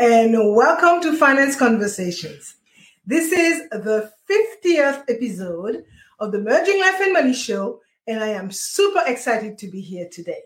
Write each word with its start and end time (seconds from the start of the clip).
and 0.00 0.54
welcome 0.54 1.02
to 1.02 1.14
Finance 1.14 1.56
Conversations. 1.56 2.54
This 3.04 3.32
is 3.32 3.68
the 3.68 4.10
50th 4.30 5.04
episode 5.10 5.84
of 6.18 6.32
the 6.32 6.38
Merging 6.40 6.80
Life 6.80 7.00
and 7.02 7.12
Money 7.12 7.34
Show, 7.34 7.82
and 8.06 8.24
I 8.24 8.28
am 8.28 8.50
super 8.50 9.02
excited 9.04 9.58
to 9.58 9.68
be 9.68 9.82
here 9.82 10.08
today. 10.10 10.40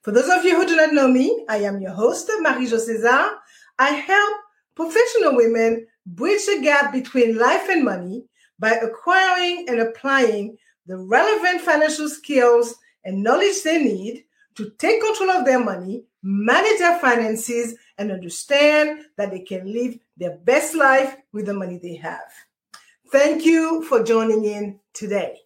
For 0.00 0.12
those 0.12 0.30
of 0.30 0.46
you 0.46 0.56
who 0.56 0.66
do 0.66 0.76
not 0.76 0.94
know 0.94 1.08
me, 1.08 1.44
I 1.46 1.58
am 1.58 1.82
your 1.82 1.90
host, 1.90 2.30
Marie-Jo 2.40 2.78
Caesar. 2.78 3.32
I 3.78 3.90
help 3.90 4.36
professional 4.74 5.36
women 5.36 5.86
bridge 6.06 6.46
the 6.46 6.60
gap 6.62 6.90
between 6.90 7.36
life 7.36 7.68
and 7.68 7.84
money 7.84 8.24
by 8.58 8.70
acquiring 8.70 9.66
and 9.68 9.78
applying 9.78 10.56
the 10.86 10.96
relevant 10.96 11.60
financial 11.60 12.08
skills 12.08 12.74
and 13.04 13.22
knowledge 13.22 13.62
they 13.62 13.84
need 13.84 14.24
to 14.54 14.70
take 14.78 15.02
control 15.02 15.32
of 15.32 15.44
their 15.44 15.62
money, 15.62 16.04
manage 16.22 16.78
their 16.78 16.98
finances, 16.98 17.74
and 17.98 18.12
understand 18.12 19.04
that 19.16 19.30
they 19.30 19.40
can 19.40 19.72
live 19.72 19.98
their 20.16 20.36
best 20.38 20.74
life 20.74 21.16
with 21.32 21.46
the 21.46 21.54
money 21.54 21.78
they 21.82 21.96
have. 21.96 22.30
Thank 23.10 23.44
you 23.44 23.82
for 23.84 24.02
joining 24.02 24.44
in 24.44 24.80
today. 24.92 25.38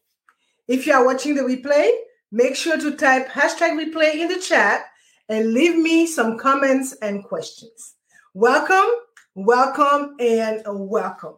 If 0.67 0.87
you 0.87 0.93
are 0.95 1.05
watching 1.05 1.35
the 1.35 1.43
replay, 1.43 1.91
make 2.33 2.57
sure 2.57 2.79
to 2.79 2.97
type 2.97 3.29
hashtag 3.29 3.71
replay 3.71 4.15
in 4.15 4.29
the 4.29 4.41
chat 4.41 4.85
and 5.29 5.53
leave 5.53 5.77
me 5.77 6.07
some 6.07 6.39
comments 6.39 6.95
and 7.03 7.25
questions. 7.25 7.95
Welcome, 8.35 8.91
welcome, 9.35 10.17
and 10.19 10.63
welcome. 10.67 11.37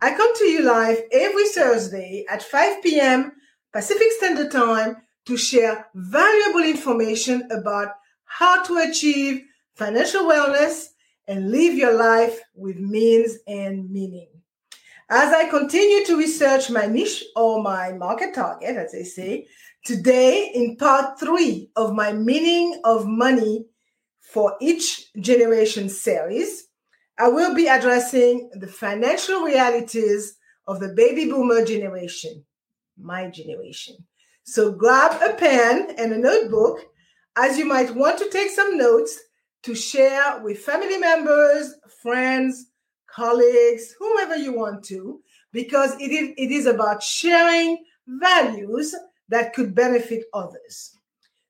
I 0.00 0.14
come 0.14 0.34
to 0.36 0.44
you 0.44 0.62
live 0.62 0.98
every 1.12 1.48
Thursday 1.48 2.24
at 2.28 2.42
5 2.42 2.82
p.m. 2.82 3.32
Pacific 3.72 4.08
Standard 4.12 4.50
Time 4.50 4.96
to 5.26 5.36
share 5.36 5.86
valuable 5.94 6.62
information 6.62 7.48
about 7.50 7.88
how 8.24 8.62
to 8.64 8.78
achieve 8.78 9.44
financial 9.74 10.24
wellness 10.24 10.86
and 11.26 11.50
live 11.50 11.74
your 11.74 11.94
life 11.94 12.40
with 12.54 12.78
means 12.78 13.38
and 13.46 13.90
meaning. 13.90 14.28
As 15.10 15.32
I 15.32 15.48
continue 15.48 16.04
to 16.06 16.16
research 16.16 16.70
my 16.70 16.86
niche 16.86 17.24
or 17.36 17.62
my 17.62 17.92
market 17.92 18.34
target, 18.34 18.76
as 18.76 18.92
they 18.92 19.04
say, 19.04 19.46
today 19.84 20.50
in 20.54 20.76
part 20.76 21.20
three 21.20 21.70
of 21.76 21.94
my 21.94 22.12
Meaning 22.12 22.80
of 22.84 23.06
Money 23.06 23.66
for 24.20 24.56
each 24.60 25.12
generation 25.20 25.88
series, 25.88 26.68
I 27.18 27.28
will 27.28 27.54
be 27.54 27.66
addressing 27.66 28.50
the 28.54 28.66
financial 28.66 29.42
realities 29.42 30.36
of 30.66 30.80
the 30.80 30.88
baby 30.88 31.26
boomer 31.26 31.64
generation, 31.64 32.44
my 32.98 33.28
generation. 33.28 33.96
So 34.44 34.72
grab 34.72 35.20
a 35.22 35.34
pen 35.34 35.94
and 35.98 36.12
a 36.12 36.18
notebook 36.18 36.80
as 37.36 37.58
you 37.58 37.66
might 37.66 37.94
want 37.94 38.18
to 38.18 38.30
take 38.30 38.50
some 38.50 38.76
notes 38.78 39.18
to 39.64 39.74
share 39.74 40.40
with 40.42 40.58
family 40.58 40.98
members, 40.98 41.74
friends, 42.02 42.66
colleagues, 43.06 43.94
whomever 43.98 44.36
you 44.36 44.52
want 44.52 44.84
to, 44.84 45.20
because 45.52 45.94
it 46.00 46.10
is, 46.10 46.30
it 46.36 46.50
is 46.50 46.66
about 46.66 47.02
sharing 47.02 47.82
values 48.06 48.94
that 49.28 49.54
could 49.54 49.74
benefit 49.74 50.24
others. 50.34 50.98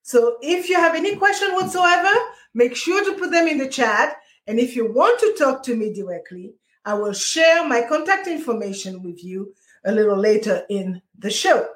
So 0.03 0.37
if 0.43 0.69
you 0.69 0.77
have 0.77 0.95
any 0.95 1.17
question 1.17 1.55
whatsoever, 1.55 2.13
make 2.55 2.77
sure 2.77 3.05
to 3.05 3.19
put 3.19 3.31
them 3.31 3.49
in 3.49 3.59
the 3.59 3.69
chat. 3.69 4.17
And 4.47 4.61
if 4.61 4.77
you 4.77 4.93
want 4.93 5.19
to 5.21 5.35
talk 5.37 5.63
to 5.65 5.75
me 5.75 5.93
directly, 5.93 6.55
I 6.85 6.95
will 6.95 7.15
share 7.15 7.67
my 7.67 7.83
contact 7.83 8.27
information 8.27 9.03
with 9.03 9.25
you 9.25 9.55
a 9.85 9.93
little 9.93 10.19
later 10.19 10.65
in 10.69 11.01
the 11.19 11.31
show. 11.31 11.67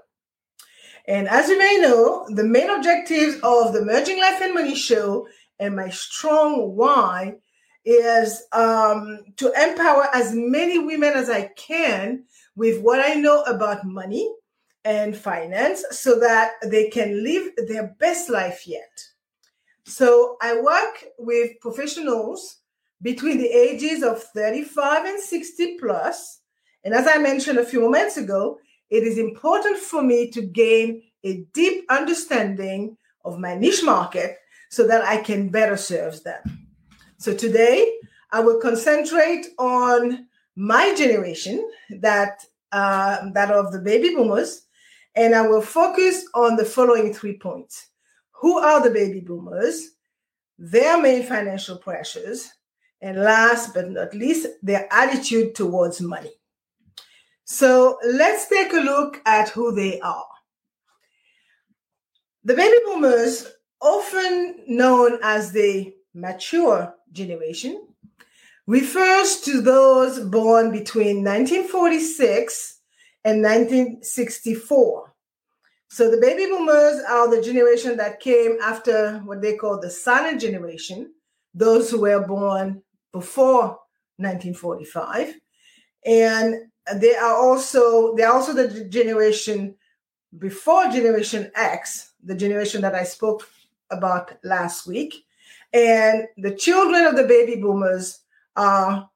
And 1.06 1.26
as 1.26 1.48
you 1.48 1.58
may 1.58 1.78
know, 1.80 2.26
the 2.28 2.44
main 2.44 2.68
objectives 2.68 3.36
of 3.42 3.72
the 3.72 3.82
Merging 3.82 4.20
Life 4.20 4.42
and 4.42 4.52
Money 4.52 4.74
show 4.74 5.26
and 5.58 5.76
my 5.76 5.90
strong 5.90 6.74
why 6.76 7.36
is 7.84 8.44
um, 8.52 9.24
to 9.36 9.52
empower 9.60 10.08
as 10.14 10.34
many 10.34 10.78
women 10.78 11.14
as 11.14 11.30
I 11.30 11.50
can 11.56 12.24
with 12.54 12.80
what 12.82 13.00
I 13.00 13.14
know 13.14 13.42
about 13.42 13.86
money 13.86 14.30
and 14.84 15.16
finance 15.16 15.84
so 15.90 16.18
that 16.20 16.52
they 16.64 16.88
can 16.88 17.22
live 17.24 17.52
their 17.66 17.94
best 17.98 18.28
life 18.30 18.66
yet. 18.66 19.04
So 19.84 20.36
I 20.42 20.60
work 20.60 21.04
with 21.18 21.60
professionals 21.60 22.58
between 23.00 23.38
the 23.38 23.48
ages 23.48 24.02
of 24.02 24.22
35 24.22 25.04
and 25.06 25.20
60 25.20 25.78
plus. 25.78 26.40
And 26.84 26.94
as 26.94 27.06
I 27.06 27.18
mentioned 27.18 27.58
a 27.58 27.64
few 27.64 27.80
moments 27.80 28.16
ago, 28.16 28.58
it 28.90 29.02
is 29.02 29.18
important 29.18 29.78
for 29.78 30.02
me 30.02 30.30
to 30.30 30.42
gain 30.42 31.02
a 31.24 31.44
deep 31.52 31.84
understanding 31.90 32.96
of 33.24 33.38
my 33.38 33.54
niche 33.54 33.82
market 33.82 34.38
so 34.70 34.86
that 34.86 35.04
I 35.04 35.18
can 35.18 35.48
better 35.48 35.76
serve 35.76 36.22
them. 36.24 36.66
So 37.18 37.34
today, 37.34 37.92
I 38.30 38.40
will 38.40 38.60
concentrate 38.60 39.46
on 39.58 40.28
my 40.56 40.94
generation, 40.94 41.68
that 42.00 42.44
uh, 42.72 43.30
that 43.32 43.50
of 43.50 43.72
the 43.72 43.80
baby 43.80 44.14
boomers, 44.14 44.66
and 45.14 45.34
I 45.34 45.46
will 45.46 45.62
focus 45.62 46.26
on 46.34 46.56
the 46.56 46.64
following 46.64 47.14
three 47.14 47.38
points: 47.38 47.88
Who 48.40 48.58
are 48.58 48.82
the 48.82 48.90
baby 48.90 49.20
boomers? 49.20 49.92
Their 50.58 51.00
main 51.00 51.22
financial 51.22 51.78
pressures, 51.78 52.50
and 53.00 53.22
last 53.22 53.72
but 53.72 53.90
not 53.90 54.14
least, 54.14 54.48
their 54.62 54.86
attitude 54.90 55.54
towards 55.54 56.00
money. 56.00 56.32
So 57.44 57.98
let's 58.04 58.48
take 58.48 58.72
a 58.72 58.80
look 58.80 59.22
at 59.24 59.48
who 59.48 59.72
they 59.74 60.00
are. 60.00 60.26
The 62.44 62.54
baby 62.54 62.76
boomers, 62.84 63.46
often 63.80 64.56
known 64.66 65.18
as 65.22 65.52
the 65.52 65.94
mature 66.14 66.94
generation, 67.12 67.86
refers 68.66 69.40
to 69.40 69.62
those 69.62 70.20
born 70.20 70.70
between 70.70 71.24
1946 71.24 72.80
and 73.24 73.42
1964. 73.42 75.14
So 75.90 76.10
the 76.10 76.20
baby 76.20 76.46
boomers 76.46 77.00
are 77.08 77.34
the 77.34 77.40
generation 77.40 77.96
that 77.96 78.20
came 78.20 78.58
after 78.62 79.20
what 79.24 79.40
they 79.40 79.56
call 79.56 79.80
the 79.80 79.90
silent 79.90 80.40
generation, 80.40 81.14
those 81.54 81.90
who 81.90 82.02
were 82.02 82.26
born 82.26 82.82
before 83.10 83.78
1945. 84.18 85.34
And 86.04 86.70
they 86.94 87.14
are 87.16 87.36
also 87.36 88.14
they 88.16 88.22
are 88.22 88.34
also 88.34 88.52
the 88.52 88.84
generation 88.84 89.74
before 90.36 90.90
generation 90.90 91.50
X, 91.54 92.12
the 92.22 92.34
generation 92.34 92.82
that 92.82 92.94
I 92.94 93.04
spoke 93.04 93.48
about 93.90 94.32
last 94.44 94.86
week. 94.86 95.24
And 95.72 96.26
the 96.36 96.54
children 96.54 97.04
of 97.04 97.16
the 97.16 97.24
baby 97.24 97.56
boomers 97.60 98.20
are 98.56 99.08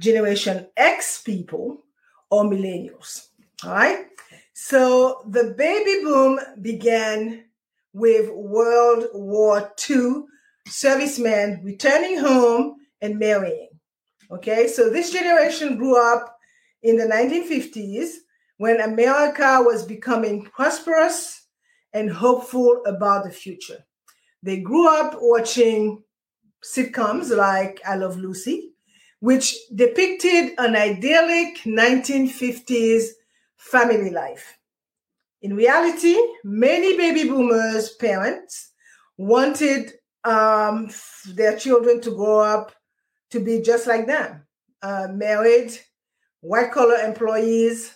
generation 0.00 0.66
X 0.76 1.22
people 1.22 1.84
or 2.30 2.44
millennials. 2.44 3.28
All 3.64 3.72
right. 3.72 4.06
So 4.54 5.22
the 5.28 5.54
baby 5.56 6.02
boom 6.04 6.40
began 6.60 7.44
with 7.92 8.30
World 8.30 9.08
War 9.12 9.72
II 9.88 10.24
servicemen 10.66 11.60
returning 11.62 12.18
home 12.18 12.76
and 13.00 13.18
marrying. 13.18 13.68
Okay. 14.30 14.68
So 14.68 14.88
this 14.88 15.12
generation 15.12 15.76
grew 15.76 16.00
up 16.00 16.38
in 16.82 16.96
the 16.96 17.04
1950s 17.04 18.14
when 18.56 18.80
America 18.80 19.60
was 19.62 19.84
becoming 19.84 20.44
prosperous 20.44 21.41
and 21.92 22.10
hopeful 22.10 22.82
about 22.86 23.24
the 23.24 23.30
future. 23.30 23.84
They 24.42 24.60
grew 24.60 24.88
up 24.88 25.18
watching 25.20 26.02
sitcoms 26.64 27.34
like 27.36 27.80
I 27.86 27.96
Love 27.96 28.16
Lucy, 28.16 28.72
which 29.20 29.56
depicted 29.74 30.52
an 30.58 30.74
idyllic 30.76 31.58
1950s 31.64 33.08
family 33.56 34.10
life. 34.10 34.58
In 35.42 35.56
reality, 35.56 36.16
many 36.44 36.96
baby 36.96 37.28
boomers' 37.28 37.94
parents 37.94 38.72
wanted 39.16 39.92
um, 40.24 40.90
their 41.34 41.56
children 41.56 42.00
to 42.00 42.10
grow 42.10 42.40
up 42.40 42.72
to 43.30 43.40
be 43.40 43.60
just 43.60 43.86
like 43.86 44.06
them 44.06 44.46
uh, 44.82 45.08
married, 45.10 45.78
white 46.40 46.72
collar 46.72 46.96
employees, 46.96 47.94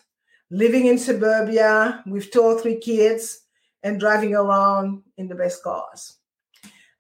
living 0.51 0.87
in 0.87 0.99
suburbia 0.99 2.03
with 2.07 2.31
two 2.31 2.41
or 2.41 2.61
three 2.61 2.79
kids 2.79 3.46
and 3.87 4.01
driving 4.01 4.35
around 4.35 5.01
in 5.17 5.29
the 5.29 5.35
best 5.35 5.63
cars. 5.63 6.17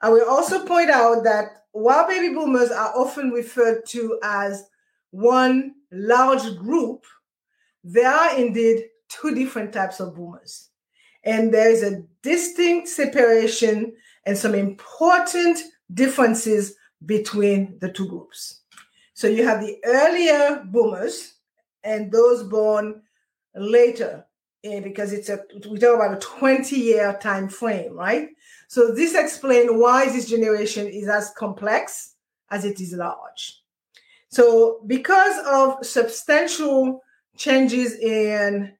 I 0.00 0.08
will 0.08 0.28
also 0.28 0.64
point 0.64 0.88
out 0.88 1.24
that 1.24 1.64
while 1.72 2.06
baby 2.06 2.32
boomers 2.32 2.70
are 2.70 2.96
often 2.96 3.30
referred 3.30 3.84
to 3.86 4.20
as 4.22 4.68
one 5.10 5.74
large 5.90 6.56
group, 6.56 7.04
there 7.82 8.08
are 8.08 8.38
indeed 8.38 8.84
two 9.08 9.34
different 9.34 9.72
types 9.72 9.98
of 9.98 10.14
boomers. 10.14 10.68
And 11.24 11.52
there 11.52 11.68
is 11.68 11.82
a 11.82 12.04
distinct 12.22 12.88
separation 12.88 13.92
and 14.24 14.38
some 14.38 14.54
important 14.54 15.58
differences 15.92 16.76
between 17.04 17.78
the 17.80 17.90
two 17.90 18.06
groups. 18.06 18.60
So 19.14 19.26
you 19.26 19.44
have 19.44 19.60
the 19.60 19.76
earlier 19.84 20.62
boomers 20.64 21.34
and 21.82 22.12
those 22.12 22.44
born 22.44 23.02
later 23.56 24.25
because 24.82 25.12
it's 25.12 25.28
a 25.28 25.40
we 25.70 25.78
talk 25.78 25.96
about 25.96 26.16
a 26.16 26.20
20 26.20 26.76
year 26.76 27.18
time 27.20 27.48
frame 27.48 27.94
right 27.94 28.28
so 28.68 28.92
this 28.92 29.14
explains 29.14 29.70
why 29.70 30.06
this 30.06 30.28
generation 30.28 30.86
is 30.86 31.08
as 31.08 31.32
complex 31.36 32.14
as 32.50 32.64
it 32.64 32.80
is 32.80 32.92
large. 32.92 33.60
So, 34.28 34.80
because 34.86 35.36
of 35.46 35.86
substantial 35.86 37.02
changes 37.36 37.94
in 37.98 38.72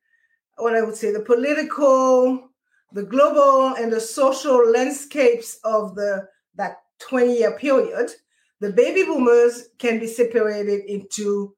what 0.57 0.75
I 0.75 0.83
would 0.83 0.97
say 0.97 1.13
the 1.13 1.21
political, 1.21 2.51
the 2.93 3.05
global, 3.05 3.75
and 3.77 3.93
the 3.93 4.01
social 4.01 4.71
landscapes 4.71 5.59
of 5.65 5.95
the 5.95 6.29
that 6.57 6.79
20 7.01 7.39
year 7.39 7.57
period, 7.59 8.11
the 8.61 8.73
baby 8.73 9.05
boomers 9.05 9.69
can 9.79 10.01
be 10.01 10.07
separated 10.07 10.85
into, 10.87 11.55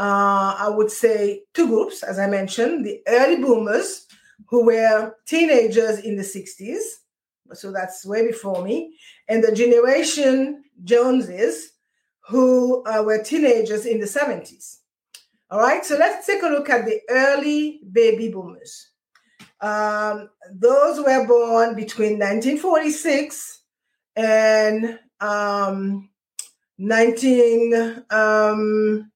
uh, 0.00 0.56
I 0.58 0.68
would 0.70 0.90
say, 0.90 1.42
two 1.52 1.66
groups, 1.66 2.02
as 2.02 2.18
I 2.18 2.26
mentioned 2.26 2.86
the 2.86 3.02
early 3.06 3.36
boomers, 3.36 4.06
who 4.48 4.64
were 4.64 5.14
teenagers 5.26 5.98
in 5.98 6.16
the 6.16 6.22
60s, 6.22 6.80
so 7.52 7.70
that's 7.70 8.06
way 8.06 8.26
before 8.26 8.64
me, 8.64 8.96
and 9.28 9.44
the 9.44 9.52
generation 9.52 10.64
Joneses, 10.82 11.72
who 12.20 12.82
uh, 12.84 13.02
were 13.02 13.22
teenagers 13.22 13.84
in 13.84 14.00
the 14.00 14.06
70s. 14.06 14.78
All 15.50 15.60
right, 15.60 15.84
so 15.84 15.98
let's 15.98 16.26
take 16.26 16.42
a 16.44 16.48
look 16.48 16.70
at 16.70 16.86
the 16.86 17.00
early 17.10 17.80
baby 17.92 18.30
boomers. 18.30 18.92
Um, 19.60 20.30
those 20.50 20.98
were 20.98 21.26
born 21.26 21.74
between 21.74 22.18
1946 22.18 23.64
and 24.16 24.98
um, 25.20 26.08
19, 26.78 28.04
um, 28.10 29.10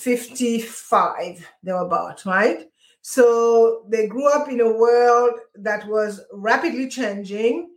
55, 0.00 1.46
they 1.62 1.72
were 1.72 1.78
about 1.78 2.24
right? 2.24 2.68
So 3.02 3.84
they 3.88 4.06
grew 4.06 4.28
up 4.30 4.48
in 4.48 4.60
a 4.60 4.72
world 4.72 5.34
that 5.56 5.86
was 5.88 6.20
rapidly 6.32 6.88
changing. 6.88 7.70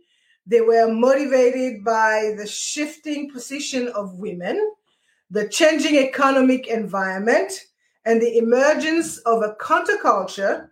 They 0.46 0.60
were 0.60 0.92
motivated 0.92 1.84
by 1.84 2.34
the 2.36 2.46
shifting 2.46 3.30
position 3.30 3.88
of 3.88 4.18
women, 4.18 4.72
the 5.30 5.48
changing 5.48 5.96
economic 5.96 6.66
environment, 6.66 7.52
and 8.04 8.20
the 8.20 8.36
emergence 8.36 9.18
of 9.18 9.42
a 9.42 9.56
counterculture 9.60 10.68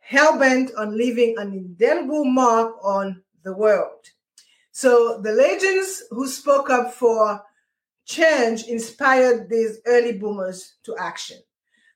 hell-bent 0.00 0.72
on 0.76 0.96
leaving 0.98 1.36
an 1.38 1.52
indelible 1.52 2.24
mark 2.24 2.74
on 2.82 3.22
the 3.44 3.54
world. 3.54 4.06
So 4.72 5.20
the 5.22 5.32
legends 5.32 6.02
who 6.10 6.26
spoke 6.26 6.70
up 6.70 6.92
for 6.92 7.42
change 8.04 8.64
inspired 8.64 9.48
these 9.48 9.80
early 9.86 10.18
boomers 10.18 10.74
to 10.84 10.96
action. 10.98 11.38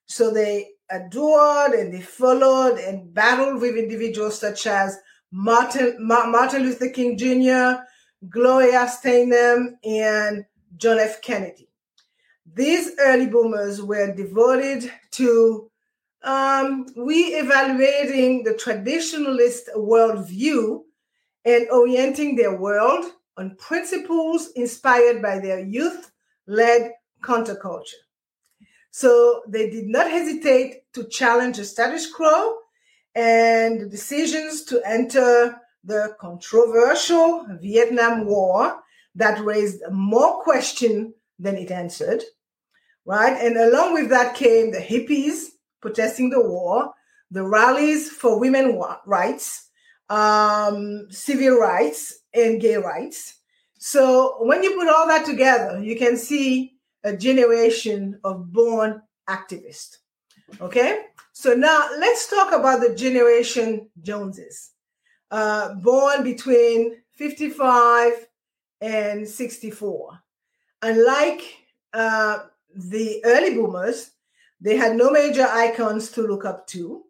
So 0.06 0.32
they 0.32 0.68
adored 0.90 1.72
and 1.72 1.92
they 1.92 2.00
followed 2.00 2.78
and 2.78 3.12
battled 3.12 3.60
with 3.60 3.76
individuals 3.76 4.38
such 4.38 4.66
as 4.66 4.96
Martin, 5.32 5.96
Martin 5.98 6.62
Luther 6.62 6.90
King 6.90 7.18
Jr., 7.18 7.82
Gloria 8.28 8.86
Steinem, 8.86 9.74
and 9.84 10.44
John 10.76 10.98
F. 10.98 11.20
Kennedy. 11.22 11.68
These 12.54 12.92
early 13.00 13.26
boomers 13.26 13.82
were 13.82 14.14
devoted 14.14 14.90
to 15.12 15.70
um, 16.22 16.86
re-evaluating 16.96 18.44
the 18.44 18.52
traditionalist 18.54 19.74
worldview 19.76 20.82
and 21.44 21.68
orienting 21.70 22.36
their 22.36 22.56
world 22.56 23.04
on 23.36 23.56
principles 23.56 24.50
inspired 24.56 25.20
by 25.20 25.38
their 25.38 25.60
youth-led 25.60 26.92
counterculture. 27.22 28.02
So 28.90 29.42
they 29.46 29.68
did 29.68 29.86
not 29.86 30.10
hesitate 30.10 30.90
to 30.94 31.04
challenge 31.08 31.58
the 31.58 31.64
status 31.64 32.10
quo 32.10 32.56
and 33.14 33.80
the 33.80 33.88
decisions 33.88 34.64
to 34.64 34.80
enter 34.86 35.60
the 35.84 36.16
controversial 36.20 37.46
Vietnam 37.60 38.26
War 38.26 38.80
that 39.14 39.44
raised 39.44 39.82
more 39.90 40.42
questions 40.42 41.12
than 41.38 41.56
it 41.56 41.70
answered, 41.70 42.22
right? 43.04 43.36
And 43.38 43.56
along 43.56 43.94
with 43.94 44.08
that 44.10 44.34
came 44.34 44.72
the 44.72 44.78
hippies 44.78 45.44
protesting 45.80 46.30
the 46.30 46.40
war, 46.40 46.92
the 47.30 47.44
rallies 47.44 48.10
for 48.10 48.40
women 48.40 48.80
rights, 49.04 49.65
um, 50.08 51.06
civil 51.10 51.58
rights, 51.58 52.20
and 52.36 52.60
gay 52.60 52.76
rights. 52.76 53.38
So 53.78 54.36
when 54.40 54.62
you 54.62 54.76
put 54.76 54.88
all 54.88 55.06
that 55.08 55.24
together, 55.24 55.82
you 55.82 55.96
can 55.96 56.16
see 56.16 56.74
a 57.04 57.16
generation 57.16 58.20
of 58.24 58.52
born 58.52 59.02
activists. 59.28 59.98
Okay, 60.60 61.06
so 61.32 61.54
now 61.54 61.88
let's 61.98 62.28
talk 62.28 62.52
about 62.52 62.80
the 62.80 62.94
generation 62.94 63.88
Joneses, 64.00 64.70
uh, 65.30 65.74
born 65.74 66.22
between 66.22 66.96
55 67.14 68.26
and 68.80 69.28
64. 69.28 70.20
Unlike 70.82 71.42
uh, 71.92 72.38
the 72.74 73.22
early 73.24 73.54
boomers, 73.54 74.12
they 74.60 74.76
had 74.76 74.96
no 74.96 75.10
major 75.10 75.46
icons 75.46 76.10
to 76.12 76.22
look 76.22 76.44
up 76.44 76.66
to. 76.68 77.04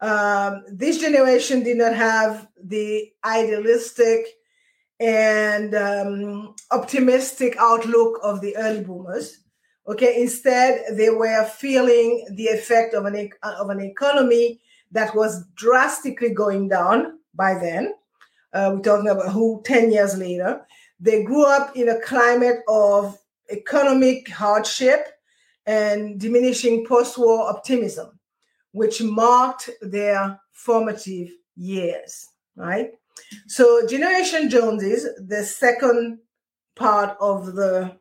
Um, 0.00 0.64
this 0.68 1.00
generation 1.00 1.62
did 1.62 1.78
not 1.78 1.94
have 1.94 2.48
the 2.62 3.12
idealistic 3.24 4.26
and 5.00 5.74
um, 5.74 6.54
optimistic 6.70 7.56
outlook 7.58 8.18
of 8.22 8.40
the 8.40 8.56
early 8.56 8.82
boomers. 8.82 9.40
Okay, 9.88 10.20
instead 10.20 10.96
they 10.96 11.10
were 11.10 11.44
feeling 11.44 12.26
the 12.32 12.46
effect 12.46 12.94
of 12.94 13.04
an 13.04 13.30
of 13.42 13.70
an 13.70 13.80
economy 13.80 14.60
that 14.90 15.14
was 15.14 15.44
drastically 15.54 16.30
going 16.30 16.68
down 16.68 17.18
by 17.34 17.54
then. 17.54 17.94
Uh, 18.52 18.72
we're 18.74 18.82
talking 18.82 19.08
about 19.08 19.32
who 19.32 19.62
ten 19.64 19.92
years 19.92 20.16
later. 20.16 20.66
They 20.98 21.22
grew 21.22 21.44
up 21.44 21.76
in 21.76 21.88
a 21.88 22.00
climate 22.00 22.60
of 22.68 23.18
economic 23.50 24.28
hardship 24.28 25.08
and 25.66 26.18
diminishing 26.18 26.86
post-war 26.86 27.48
optimism, 27.48 28.15
which 28.76 29.02
marked 29.02 29.70
their 29.80 30.38
formative 30.52 31.30
years. 31.56 32.28
Right. 32.54 32.90
So 33.46 33.86
Generation 33.86 34.50
Joneses, 34.50 35.08
the 35.18 35.42
second 35.44 36.18
part 36.74 37.16
of 37.18 37.54
the 37.54 37.96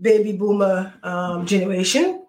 baby 0.00 0.32
boomer 0.32 0.94
um, 1.04 1.46
generation, 1.46 2.26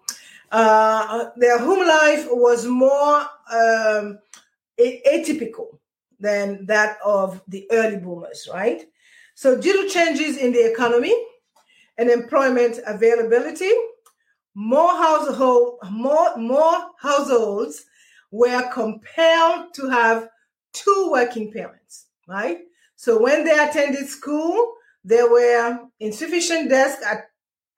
uh, 0.52 1.30
their 1.36 1.58
home 1.58 1.86
life 1.86 2.26
was 2.30 2.66
more 2.66 3.26
um, 3.50 4.18
atypical 4.78 5.78
than 6.20 6.66
that 6.66 6.98
of 7.04 7.42
the 7.48 7.66
early 7.72 7.96
boomers, 7.96 8.48
right? 8.52 8.86
So 9.34 9.60
due 9.60 9.82
to 9.82 9.88
changes 9.88 10.36
in 10.36 10.52
the 10.52 10.70
economy 10.70 11.16
and 11.98 12.10
employment 12.10 12.78
availability, 12.86 13.70
more 14.54 14.96
household 14.96 15.78
more 15.90 16.36
more 16.36 16.90
households 16.98 17.84
were 18.30 18.68
compelled 18.72 19.74
to 19.74 19.88
have 19.88 20.28
two 20.72 21.08
working 21.10 21.52
parents, 21.52 22.06
right? 22.28 22.58
So 22.96 23.20
when 23.20 23.44
they 23.44 23.58
attended 23.58 24.08
school, 24.08 24.74
there 25.04 25.30
were 25.30 25.78
insufficient 26.00 26.68
desks 26.68 27.04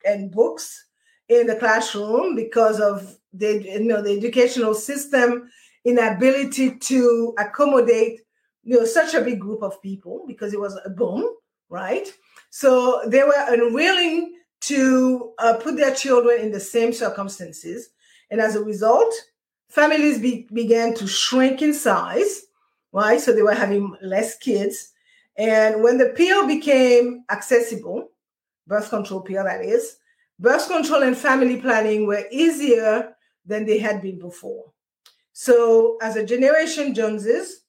and 0.05 0.31
books 0.31 0.87
in 1.29 1.47
the 1.47 1.57
classroom 1.57 2.35
because 2.35 2.81
of 2.81 3.17
the 3.33 3.63
you 3.63 3.85
know 3.85 4.03
the 4.03 4.17
educational 4.17 4.75
system 4.75 5.51
inability 5.85 6.77
to 6.79 7.35
accommodate 7.39 8.21
you 8.63 8.79
know 8.79 8.85
such 8.85 9.15
a 9.15 9.21
big 9.21 9.41
group 9.41 9.63
of 9.63 9.81
people 9.83 10.25
because 10.27 10.53
it 10.53 10.61
was 10.61 10.79
a 10.85 10.91
boom, 10.91 11.25
right? 11.69 12.13
So 12.51 13.03
they 13.07 13.23
were 13.23 13.47
unwilling 13.49 14.37
to 14.63 15.33
uh, 15.39 15.55
put 15.55 15.77
their 15.77 15.95
children 15.95 16.41
in 16.41 16.53
the 16.53 16.61
same 16.61 16.93
circumstances, 16.93 17.91
and 18.31 18.41
as 18.41 18.57
a 18.57 18.65
result, 18.65 19.13
families 19.69 20.19
be- 20.19 20.49
began 20.53 20.95
to 20.95 21.07
shrink 21.07 21.63
in 21.63 21.75
size 21.75 22.43
right? 22.93 23.21
So 23.21 23.33
they 23.33 23.43
were 23.43 23.55
having 23.55 23.97
less 24.03 24.37
kids. 24.39 24.93
And 25.37 25.83
when 25.83 25.99
the 25.99 26.11
pill 26.11 26.47
became 26.47 27.25
accessible, 27.31 28.11
birth 28.67 28.91
control 28.91 29.23
pill 29.23 29.45
that 29.45 29.65
is, 29.65 29.97
birth 30.39 30.69
control 30.69 31.03
and 31.03 31.17
family 31.17 31.61
planning 31.61 32.07
were 32.07 32.25
easier 32.31 33.17
than 33.47 33.67
they 33.67 33.79
had 33.79 34.03
been 34.03 34.19
before. 34.19 34.73
So 35.33 35.97
as 36.03 36.17
a 36.17 36.25
generation 36.25 36.95
Joneses 36.95 37.63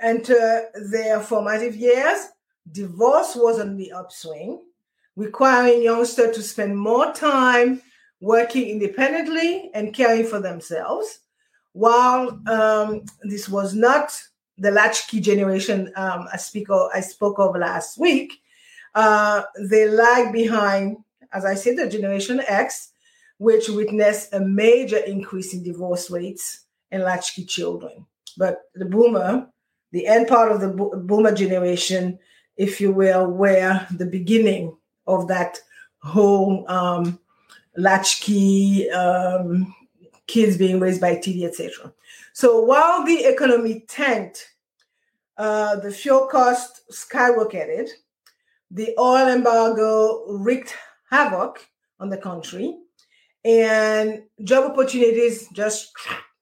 enter 0.00 0.68
their 0.90 1.20
formative 1.20 1.76
years, 1.76 2.28
divorce 2.72 3.36
was 3.36 3.60
on 3.60 3.76
the 3.76 3.92
upswing, 3.92 4.62
requiring 5.16 5.82
youngsters 5.82 6.34
to 6.36 6.42
spend 6.42 6.76
more 6.76 7.12
time 7.12 7.80
working 8.20 8.68
independently 8.68 9.70
and 9.74 9.94
caring 9.94 10.26
for 10.26 10.40
themselves. 10.40 11.20
While 11.72 12.40
um, 12.48 13.04
this 13.22 13.48
was 13.48 13.74
not 13.74 14.18
the 14.56 14.70
latchkey 14.70 15.20
generation 15.20 15.92
um, 15.96 16.26
I 16.32 16.36
speak 16.36 16.70
of, 16.70 16.90
I 16.94 17.00
spoke 17.00 17.38
of 17.38 17.56
last 17.56 17.98
week, 17.98 18.40
uh, 18.94 19.42
they 19.58 19.88
lag 19.88 20.32
behind, 20.32 20.98
as 21.32 21.44
I 21.44 21.54
said, 21.54 21.76
the 21.76 21.88
Generation 21.88 22.40
X, 22.46 22.92
which 23.38 23.68
witnessed 23.68 24.32
a 24.32 24.40
major 24.40 24.98
increase 24.98 25.52
in 25.52 25.64
divorce 25.64 26.10
rates 26.10 26.64
and 26.92 27.02
latchkey 27.02 27.44
children. 27.44 28.06
But 28.36 28.62
the 28.74 28.84
boomer, 28.84 29.48
the 29.90 30.06
end 30.06 30.28
part 30.28 30.52
of 30.52 30.60
the 30.60 30.68
boomer 30.68 31.32
generation, 31.32 32.18
if 32.56 32.80
you 32.80 32.92
will, 32.92 33.26
were 33.26 33.84
the 33.90 34.06
beginning 34.06 34.76
of 35.06 35.28
that 35.28 35.58
whole 36.02 36.64
um, 36.68 37.18
latchkey 37.76 38.90
um, 38.90 39.74
kids 40.26 40.56
being 40.56 40.80
raised 40.80 41.00
by 41.00 41.16
TD, 41.16 41.44
etc. 41.44 41.92
So 42.32 42.60
while 42.60 43.04
the 43.04 43.24
economy 43.24 43.84
tanked, 43.88 44.54
uh, 45.36 45.76
the 45.76 45.90
fuel 45.90 46.26
cost 46.26 46.82
skyrocketed, 46.92 47.88
the 48.70 48.94
oil 48.98 49.28
embargo 49.28 50.24
wreaked 50.28 50.74
havoc 51.10 51.66
on 52.00 52.08
the 52.08 52.16
country, 52.16 52.76
and 53.44 54.22
job 54.42 54.70
opportunities 54.70 55.48
just 55.52 55.92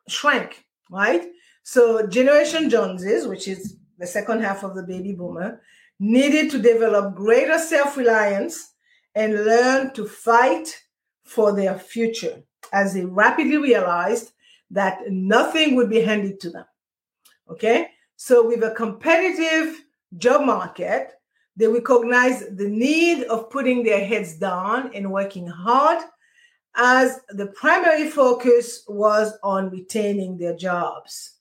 shrank, 0.08 0.64
right? 0.90 1.30
So 1.62 2.06
Generation 2.06 2.70
Joneses, 2.70 3.26
which 3.26 3.48
is 3.48 3.76
the 3.98 4.06
second 4.06 4.40
half 4.42 4.62
of 4.62 4.74
the 4.74 4.82
baby 4.82 5.12
boomer, 5.12 5.60
needed 6.02 6.50
to 6.50 6.58
develop 6.58 7.14
greater 7.14 7.56
self-reliance 7.56 8.72
and 9.14 9.44
learn 9.44 9.92
to 9.94 10.04
fight 10.04 10.76
for 11.22 11.52
their 11.52 11.78
future 11.78 12.42
as 12.72 12.92
they 12.92 13.04
rapidly 13.04 13.56
realized 13.56 14.32
that 14.68 14.98
nothing 15.08 15.76
would 15.76 15.88
be 15.88 16.00
handed 16.00 16.40
to 16.40 16.50
them. 16.50 16.64
Okay? 17.48 17.88
So, 18.16 18.44
with 18.44 18.64
a 18.64 18.72
competitive 18.72 19.80
job 20.18 20.44
market, 20.44 21.12
they 21.56 21.68
recognize 21.68 22.48
the 22.48 22.68
need 22.68 23.22
of 23.24 23.50
putting 23.50 23.84
their 23.84 24.04
heads 24.04 24.34
down 24.34 24.90
and 24.94 25.12
working 25.12 25.46
hard 25.46 26.02
as 26.74 27.20
the 27.28 27.46
primary 27.48 28.10
focus 28.10 28.82
was 28.88 29.34
on 29.44 29.70
retaining 29.70 30.36
their 30.36 30.56
jobs. 30.56 31.34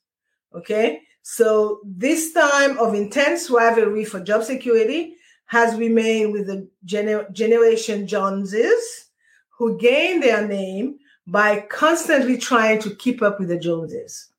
Okay? 0.54 1.00
So, 1.22 1.80
this 1.84 2.32
time 2.32 2.78
of 2.78 2.94
intense 2.94 3.48
rivalry 3.48 4.04
for 4.04 4.20
job 4.20 4.42
security 4.42 5.16
has 5.46 5.76
remained 5.76 6.32
with 6.32 6.46
the 6.48 6.68
gener- 6.84 7.30
Generation 7.32 8.06
Joneses, 8.06 9.10
who 9.50 9.78
gained 9.78 10.22
their 10.22 10.46
name 10.46 10.98
by 11.26 11.60
constantly 11.70 12.36
trying 12.36 12.80
to 12.80 12.94
keep 12.96 13.22
up 13.22 13.38
with 13.38 13.48
the 13.48 13.58
Joneses 13.58 14.30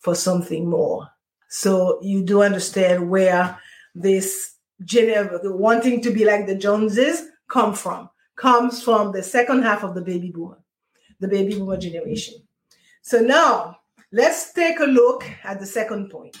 for 0.00 0.14
something 0.14 0.68
more. 0.68 1.08
So 1.48 1.98
you 2.02 2.22
do 2.22 2.42
understand 2.42 3.08
where 3.08 3.58
this 3.94 4.56
gener- 4.84 5.40
wanting 5.44 6.02
to 6.02 6.10
be 6.10 6.24
like 6.24 6.46
the 6.46 6.56
Joneses 6.56 7.28
come 7.48 7.74
from. 7.74 8.10
Comes 8.36 8.82
from 8.82 9.12
the 9.12 9.22
second 9.22 9.62
half 9.62 9.84
of 9.84 9.94
the 9.94 10.02
baby 10.02 10.30
boomer, 10.30 10.58
the 11.20 11.28
baby 11.28 11.54
boomer 11.54 11.76
generation. 11.76 12.34
So 13.02 13.20
now 13.20 13.78
let's 14.12 14.52
take 14.52 14.80
a 14.80 14.84
look 14.84 15.24
at 15.42 15.58
the 15.58 15.66
second 15.66 16.10
point, 16.10 16.36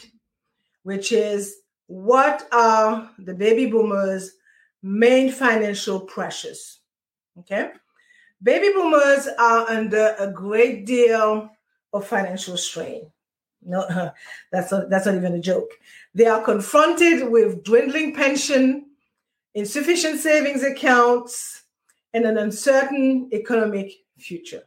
which 0.82 1.10
is 1.10 1.56
what 1.86 2.46
are 2.52 3.10
the 3.18 3.34
baby 3.34 3.66
boomers' 3.66 4.32
main 4.82 5.32
financial 5.32 6.00
pressures? 6.00 6.80
Okay. 7.38 7.70
Baby 8.42 8.72
boomers 8.74 9.28
are 9.38 9.68
under 9.70 10.14
a 10.18 10.30
great 10.30 10.84
deal 10.84 11.50
of 11.92 12.06
financial 12.06 12.56
strain. 12.56 13.10
No, 13.64 13.86
that's 14.52 14.72
not, 14.72 14.90
that's 14.90 15.06
not 15.06 15.14
even 15.14 15.34
a 15.34 15.40
joke. 15.40 15.70
They 16.14 16.26
are 16.26 16.42
confronted 16.42 17.30
with 17.30 17.62
dwindling 17.62 18.14
pension, 18.14 18.86
insufficient 19.54 20.20
savings 20.20 20.62
accounts, 20.62 21.62
and 22.12 22.24
an 22.26 22.36
uncertain 22.36 23.30
economic 23.32 23.92
future. 24.18 24.62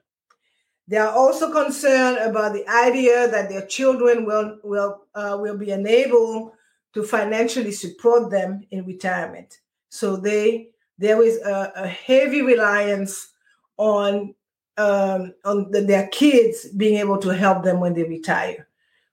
They 0.88 0.98
are 0.98 1.12
also 1.12 1.52
concerned 1.52 2.18
about 2.18 2.54
the 2.54 2.68
idea 2.68 3.28
that 3.28 3.50
their 3.50 3.66
children 3.66 4.26
will 4.26 4.60
will 4.64 5.02
uh, 5.16 5.38
will 5.40 5.58
be 5.58 5.72
unable 5.72 6.54
to 6.94 7.04
financially 7.04 7.72
support 7.72 8.30
them 8.30 8.62
in 8.72 8.86
retirement. 8.86 9.60
So 9.90 10.16
they 10.16 10.70
there 10.98 11.22
is 11.24 11.38
a, 11.42 11.72
a 11.76 11.88
heavy 11.88 12.42
reliance 12.42 13.30
on 13.78 14.36
um, 14.78 15.34
on 15.44 15.72
the, 15.72 15.82
their 15.82 16.08
kids 16.08 16.68
being 16.70 17.00
able 17.00 17.18
to 17.20 17.30
help 17.30 17.64
them 17.64 17.80
when 17.80 17.94
they 17.94 18.04
retire. 18.04 18.68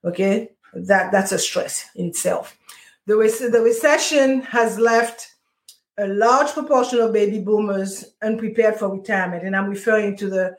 Okay, 0.05 0.51
that 0.73 1.11
that's 1.11 1.31
a 1.31 1.39
stress 1.39 1.89
in 1.95 2.07
itself. 2.07 2.57
The, 3.05 3.15
the 3.51 3.61
recession 3.61 4.41
has 4.43 4.77
left 4.77 5.29
a 5.97 6.07
large 6.07 6.51
proportion 6.51 6.99
of 6.99 7.13
baby 7.13 7.39
boomers 7.39 8.05
unprepared 8.21 8.75
for 8.75 8.89
retirement, 8.89 9.43
and 9.43 9.55
I'm 9.55 9.69
referring 9.69 10.15
to 10.17 10.29
the 10.29 10.57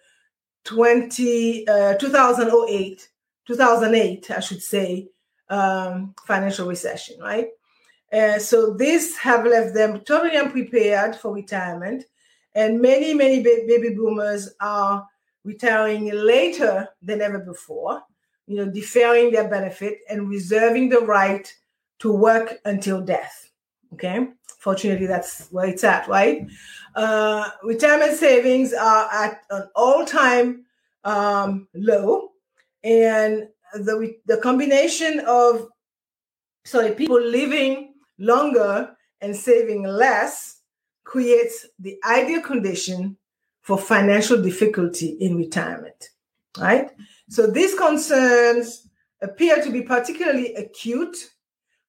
20 0.65 1.69
uh, 1.69 1.95
2008 1.95 3.09
2008 3.47 4.31
I 4.31 4.41
should 4.41 4.63
say 4.63 5.09
um, 5.51 6.15
financial 6.27 6.67
recession, 6.67 7.21
right? 7.21 7.49
Uh, 8.13 8.39
so 8.39 8.75
this 8.75 9.17
have 9.17 9.45
left 9.45 9.75
them 9.75 10.01
totally 10.01 10.37
unprepared 10.37 11.17
for 11.17 11.35
retirement 11.35 12.05
and 12.55 12.81
many, 12.81 13.15
many 13.15 13.43
baby 13.43 13.91
boomers 13.91 14.55
are 14.61 15.07
retiring 15.43 16.11
later 16.15 16.89
than 17.03 17.21
ever 17.21 17.41
before, 17.41 18.03
you 18.47 18.57
know, 18.57 18.71
deferring 18.71 19.33
their 19.33 19.49
benefit 19.49 19.99
and 20.09 20.29
reserving 20.29 20.89
the 20.89 21.01
right 21.01 21.53
to 21.99 22.13
work 22.13 22.55
until 22.65 23.01
death. 23.01 23.51
Okay. 23.95 24.29
Fortunately, 24.65 25.07
that's 25.07 25.49
where 25.51 25.67
it's 25.67 25.85
at, 25.85 26.09
right? 26.09 26.47
Uh, 26.95 27.51
retirement 27.63 28.15
savings 28.15 28.73
are 28.73 29.13
at 29.13 29.43
an 29.51 29.69
all 29.77 30.07
time 30.07 30.65
um, 31.05 31.69
low. 31.75 32.31
And 32.83 33.49
the, 33.75 34.15
the 34.25 34.39
combination 34.39 35.21
of 35.29 35.69
sorry, 36.65 36.93
people 36.93 37.21
living 37.21 37.93
longer 38.19 38.97
and 39.21 39.37
saving 39.37 39.83
less 39.83 40.63
creates 41.05 41.67
the 41.79 41.99
ideal 42.07 42.41
condition 42.41 43.19
for 43.61 43.77
financial 43.77 44.41
difficulty 44.41 45.09
in 45.21 45.37
retirement, 45.37 46.09
right? 46.59 46.91
So 47.29 47.47
these 47.47 47.75
concerns 47.75 48.89
appear 49.21 49.63
to 49.63 49.71
be 49.71 49.83
particularly 49.83 50.55
acute 50.55 51.19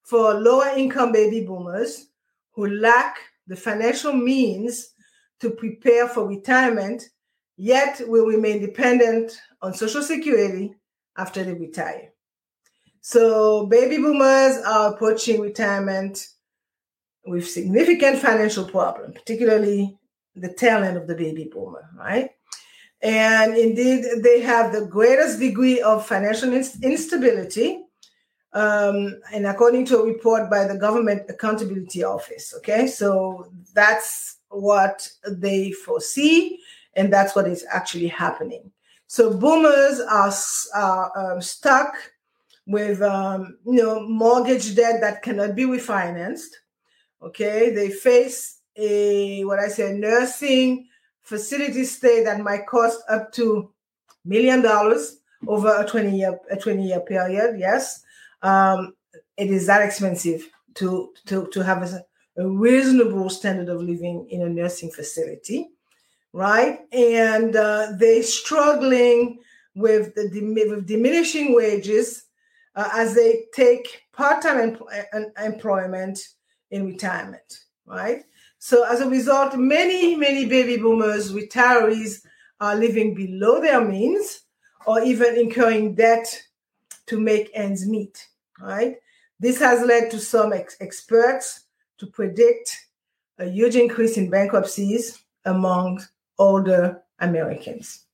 for 0.04 0.34
lower 0.34 0.76
income 0.76 1.14
baby 1.14 1.40
boomers 1.40 2.08
who 2.56 2.68
lack 2.68 3.18
the 3.48 3.56
financial 3.56 4.14
means 4.14 4.94
to 5.42 5.52
prepare 5.52 6.08
for 6.08 6.28
retirement, 6.28 7.04
yet 7.58 8.02
will 8.08 8.26
remain 8.26 8.62
dependent 8.62 9.38
on 9.62 9.74
Social 9.74 10.02
Security 10.02 10.74
after 11.18 11.44
they 11.44 11.54
retire. 11.54 12.12
So, 13.02 13.68
baby 13.68 13.98
boomers 13.98 14.58
are 14.66 14.94
approaching 14.94 15.40
retirement 15.42 16.26
with 17.26 17.48
significant 17.48 18.20
financial 18.20 18.66
problem, 18.66 19.14
particularly 19.14 19.98
the 20.36 20.54
tail 20.54 20.84
end 20.84 20.98
of 20.98 21.08
the 21.08 21.16
baby 21.16 21.50
boomer, 21.52 21.90
right? 21.98 22.32
And 23.02 23.56
indeed, 23.56 24.06
they 24.24 24.42
have 24.42 24.74
the 24.74 24.86
greatest 24.86 25.40
degree 25.40 25.82
of 25.82 26.06
financial 26.06 26.54
instability. 26.54 27.85
Um, 28.56 29.20
and 29.34 29.46
according 29.46 29.86
to 29.88 30.00
a 30.00 30.06
report 30.06 30.50
by 30.50 30.66
the 30.66 30.78
Government 30.78 31.24
Accountability 31.30 32.04
Office, 32.04 32.54
okay, 32.58 32.88
so 32.88 33.52
that's 33.74 34.38
what 34.50 35.08
they 35.30 35.72
foresee, 35.72 36.60
and 36.96 37.12
that's 37.12 37.36
what 37.36 37.48
is 37.48 37.66
actually 37.70 38.08
happening. 38.08 38.72
So 39.08 39.38
boomers 39.38 40.00
are, 40.00 40.32
um, 41.16 41.42
stuck 41.42 41.96
with 42.66 43.02
um, 43.02 43.58
you 43.66 43.84
know 43.84 44.08
mortgage 44.08 44.76
debt 44.76 45.02
that 45.02 45.22
cannot 45.22 45.54
be 45.56 45.66
refinanced 45.66 46.56
Okay, 47.26 47.72
they 47.72 47.90
face 47.90 48.62
a 48.76 49.44
what 49.46 49.60
I 49.60 49.68
say 49.68 49.94
nursing 49.94 50.88
facility 51.24 51.84
stay 51.86 52.24
that 52.24 52.40
might 52.42 52.68
cost 52.68 53.02
up 53.10 53.32
to 53.34 53.72
million 54.26 54.62
dollars 54.62 55.18
over 55.48 55.82
a 55.82 55.88
20 55.88 56.16
year 56.16 56.38
a 56.52 56.56
20 56.56 56.84
year 56.88 57.00
period. 57.00 57.58
Yes, 57.58 58.04
um, 58.46 58.94
it 59.38 59.50
is 59.50 59.68
that 59.68 59.82
expensive 59.82 60.50
to 60.76 61.14
to 61.26 61.48
to 61.48 61.64
have 61.64 61.84
a, 61.84 62.06
a 62.38 62.48
reasonable 62.48 63.30
standard 63.30 63.70
of 63.70 63.82
living 63.82 64.28
in 64.30 64.42
a 64.44 64.50
nursing 64.50 64.92
facility, 64.92 65.70
right? 66.34 66.80
And 66.92 67.56
uh, 67.56 67.94
they 67.98 68.22
struggling 68.22 69.40
with 69.76 70.16
the 70.16 70.30
with 70.70 70.88
diminishing 70.88 71.56
wages 71.56 72.26
uh, 72.76 72.90
as 72.94 73.16
they 73.16 73.46
take 73.54 74.04
part 74.14 74.42
time 74.42 74.78
em- 75.14 75.32
employment 75.44 76.20
in 76.72 76.86
retirement, 76.86 77.62
right? 77.86 78.24
So 78.60 78.84
as 78.84 79.02
a 79.02 79.10
result, 79.10 79.56
many, 79.58 80.16
many 80.16 80.46
baby 80.46 80.78
boomers, 80.78 81.34
retirees 81.34 82.22
are 82.60 82.76
living 82.76 83.14
below 83.14 83.62
their 83.62 83.84
means 83.84 84.42
or 84.86 85.02
even 85.02 85.38
incurring 85.38 85.96
debt 85.96 86.42
to 87.08 87.20
make 87.20 87.52
ends 87.54 87.88
meet, 87.88 88.28
right? 88.60 88.96
This 89.40 89.60
has 89.60 89.86
led 89.86 90.12
to 90.12 90.20
some 90.20 90.54
ex- 90.54 90.78
experts 90.80 91.66
to 91.98 92.08
predict 92.08 92.76
a 93.38 93.46
huge 93.46 93.76
increase 93.76 94.18
in 94.18 94.30
bankruptcies 94.30 95.24
among 95.46 96.02
older 96.38 97.02
Americans. 97.20 98.06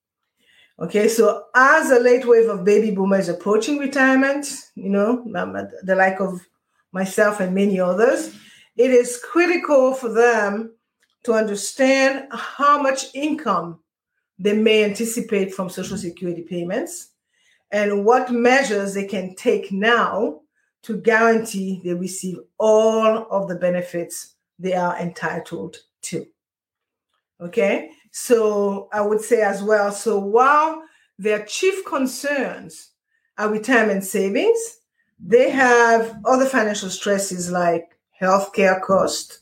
Okay, 0.80 1.08
so 1.08 1.46
as 1.54 1.92
a 1.92 2.00
late 2.00 2.26
wave 2.26 2.50
of 2.50 2.64
baby 2.64 2.90
boomers 2.90 3.30
approaching 3.30 3.78
retirement, 3.78 4.48
you 4.76 4.90
know, 4.90 5.24
the 5.84 5.96
like 5.96 6.20
of 6.20 6.42
myself 6.92 7.40
and 7.40 7.54
many 7.54 7.80
others, 7.80 8.36
it 8.78 8.90
is 8.90 9.22
critical 9.24 9.94
for 9.94 10.10
them 10.12 10.74
to 11.24 11.34
understand 11.34 12.28
how 12.32 12.82
much 12.82 13.14
income 13.14 13.80
they 14.40 14.54
may 14.54 14.84
anticipate 14.84 15.54
from 15.54 15.70
Social 15.70 15.98
Security 15.98 16.42
payments 16.42 17.11
and 17.72 18.06
what 18.06 18.32
measures 18.32 18.94
they 18.94 19.06
can 19.06 19.36
take 19.36 19.72
now 19.72 20.42
to 20.84 20.98
guarantee 20.98 21.82
they 21.84 21.94
receive 21.94 22.38
all 22.58 23.28
of 23.30 23.48
the 23.48 23.56
benefits 23.56 24.36
they 24.60 24.74
are 24.74 24.98
entitled 24.98 25.78
to. 26.02 26.26
Okay, 27.40 27.92
so 28.12 28.90
I 28.92 29.02
would 29.02 29.22
say 29.22 29.42
as 29.42 29.64
well 29.64 29.92
so 29.92 30.20
while 30.20 30.84
their 31.18 31.46
chief 31.46 31.86
concerns 31.86 32.90
are 33.38 33.50
retirement 33.50 34.04
savings, 34.04 34.78
they 35.20 35.50
have 35.50 36.20
other 36.26 36.46
financial 36.46 36.90
stresses 36.90 37.52
like 37.52 37.98
healthcare 38.20 38.82
cost 38.82 39.42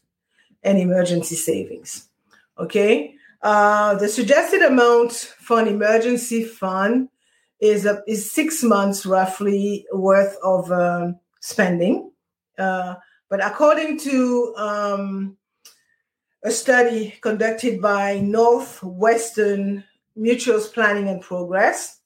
and 0.63 0.77
emergency 0.77 1.35
savings. 1.35 2.09
Okay, 2.57 3.15
uh, 3.41 3.95
the 3.95 4.07
suggested 4.07 4.61
amount 4.61 5.13
for 5.13 5.59
an 5.59 5.67
emergency 5.67 6.43
fund 6.43 7.09
is 7.59 7.85
a, 7.85 8.01
is 8.07 8.31
six 8.31 8.63
months 8.63 9.05
roughly 9.05 9.85
worth 9.91 10.37
of 10.43 10.71
um, 10.71 11.19
spending. 11.41 12.11
Uh, 12.57 12.95
but 13.29 13.45
according 13.45 13.99
to 13.99 14.53
um, 14.57 15.37
a 16.43 16.51
study 16.51 17.15
conducted 17.21 17.81
by 17.81 18.19
Northwestern 18.19 19.83
Mutuals 20.17 20.73
Planning 20.73 21.09
and 21.09 21.21
Progress, 21.21 21.99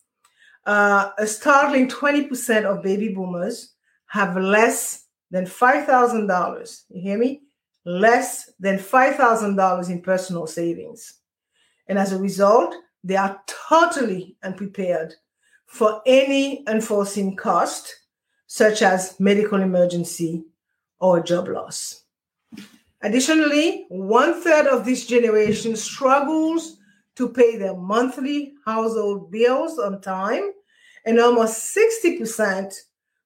uh, 0.66 1.10
a 1.18 1.28
startling 1.28 1.90
20% 1.90 2.64
of 2.64 2.84
baby 2.84 3.10
boomers 3.10 3.74
have 4.08 4.38
less 4.38 5.06
than 5.32 5.46
$5,000. 5.46 6.84
You 6.90 7.02
hear 7.02 7.18
me? 7.18 7.42
Less 7.86 8.52
than 8.60 8.78
$5,000 8.78 9.90
in 9.90 10.02
personal 10.02 10.48
savings. 10.48 11.20
And 11.88 12.00
as 12.00 12.14
a 12.14 12.20
result, 12.20 12.76
they 13.04 13.18
are 13.18 13.42
totally 13.46 14.38
unprepared 14.44 15.16
for 15.74 16.03
any 16.06 16.63
unforeseen 16.68 17.36
cost, 17.36 17.96
such 18.46 18.84
as 18.84 19.20
medical 19.20 19.60
emergency 19.60 20.44
or 21.00 21.20
job 21.20 21.48
loss. 21.48 22.03
Additionally, 23.01 23.88
one 23.89 24.39
third 24.39 24.68
of 24.68 24.86
this 24.86 25.08
generation 25.08 25.75
struggles 25.75 26.77
to 27.15 27.27
pay 27.27 27.58
their 27.58 27.75
monthly 27.75 28.53
household 28.63 29.32
bills 29.32 29.80
on 29.80 30.00
time, 30.00 30.51
and 31.08 31.20
almost 31.20 31.75
60% 31.75 32.72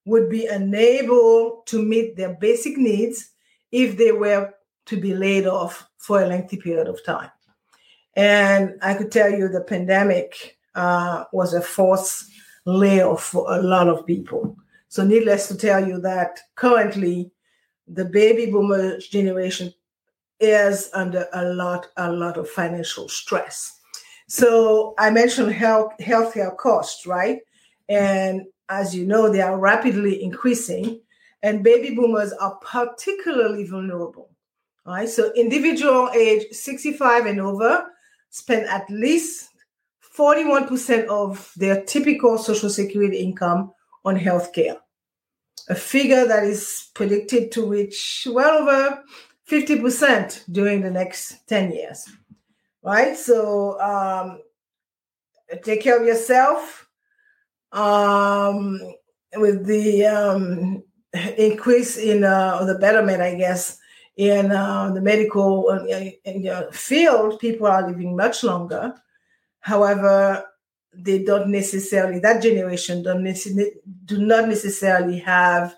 would 0.06 0.30
be 0.30 0.48
unable 0.48 1.64
to 1.66 1.84
meet 1.84 2.16
their 2.16 2.34
basic 2.36 2.78
needs 2.78 3.32
if 3.74 3.98
they 3.98 4.14
were 4.14 4.54
to 4.86 4.96
be 4.96 5.14
laid 5.14 5.48
off 5.48 5.86
for 5.98 6.24
a 6.24 6.26
lengthy 6.26 6.56
period 6.56 6.88
of 6.88 7.04
time. 7.04 7.30
And 8.16 8.80
I 8.82 8.94
could 8.94 9.12
tell 9.12 9.30
you 9.30 9.50
the 9.50 9.66
pandemic 9.66 10.57
uh, 10.78 11.26
was 11.34 11.54
a 11.54 11.62
forced 11.62 12.32
layoff 12.66 13.24
for 13.24 13.52
a 13.54 13.62
lot 13.62 13.88
of 13.90 14.06
people. 14.06 14.56
So, 14.88 15.04
needless 15.04 15.48
to 15.50 15.58
tell 15.58 15.86
you 15.86 16.00
that 16.02 16.40
currently 16.56 17.32
the 17.88 18.06
baby 18.06 18.50
boomer 18.52 19.00
generation 19.00 19.74
is 20.40 20.90
under 20.94 21.28
a 21.34 21.46
lot, 21.46 21.88
a 21.98 22.12
lot 22.12 22.38
of 22.38 22.48
financial 22.50 23.10
stress. 23.10 23.80
So, 24.28 24.94
I 24.98 25.10
mentioned 25.10 25.52
health 25.52 25.94
healthcare 26.00 26.56
costs, 26.56 27.06
right? 27.06 27.40
And 27.90 28.44
as 28.70 28.96
you 28.96 29.06
know, 29.06 29.30
they 29.30 29.42
are 29.42 29.58
rapidly 29.58 30.24
increasing, 30.24 31.02
and 31.44 31.64
baby 31.64 31.96
boomers 31.96 32.34
are 32.34 32.56
particularly 32.58 33.66
vulnerable. 33.66 34.30
Right? 34.86 35.10
So, 35.10 35.34
individual 35.34 36.10
age 36.16 36.46
65 36.52 37.26
and 37.26 37.42
over 37.42 37.88
spend 38.30 38.68
at 38.68 38.90
least 38.90 39.50
41% 40.18 41.08
of 41.08 41.52
their 41.56 41.84
typical 41.84 42.38
Social 42.38 42.70
Security 42.70 43.18
income 43.18 43.72
on 44.04 44.18
healthcare, 44.18 44.78
a 45.70 45.76
figure 45.76 46.26
that 46.26 46.44
is 46.44 46.90
predicted 46.96 47.52
to 47.52 47.66
reach 47.66 48.28
well 48.32 48.64
over 48.64 49.04
50% 49.50 50.44
during 50.52 50.82
the 50.82 50.92
next 50.92 51.48
10 51.48 51.72
years. 51.72 52.10
Right? 52.84 53.16
So, 53.16 53.80
um, 53.80 54.42
take 55.64 55.82
care 55.82 56.00
of 56.00 56.08
yourself. 56.08 56.88
Um, 57.72 58.80
with 59.36 59.66
the 59.66 60.06
um, 60.06 60.84
increase 61.38 61.98
in 61.98 62.24
uh, 62.24 62.64
the 62.64 62.76
betterment, 62.76 63.22
I 63.22 63.36
guess, 63.36 63.78
in 64.16 64.52
uh, 64.52 64.92
the 64.92 65.02
medical 65.02 65.70
uh, 65.70 66.72
field, 66.72 67.40
people 67.40 67.68
are 67.68 67.88
living 67.88 68.16
much 68.16 68.44
longer. 68.44 68.96
However, 69.68 70.46
they 70.94 71.24
don't 71.24 71.50
necessarily 71.50 72.20
that 72.20 72.42
generation 72.42 73.04
don't 73.04 73.22
necessarily, 73.22 73.74
do 74.06 74.18
not 74.18 74.48
necessarily 74.48 75.20
have 75.20 75.76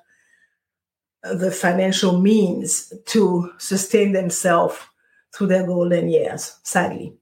the 1.24 1.50
financial 1.50 2.22
means 2.22 2.94
to 3.06 3.52
sustain 3.58 4.12
themselves 4.12 4.78
through 5.34 5.48
their 5.48 5.66
golden 5.66 6.08
years. 6.08 6.60
Sadly, 6.62 7.16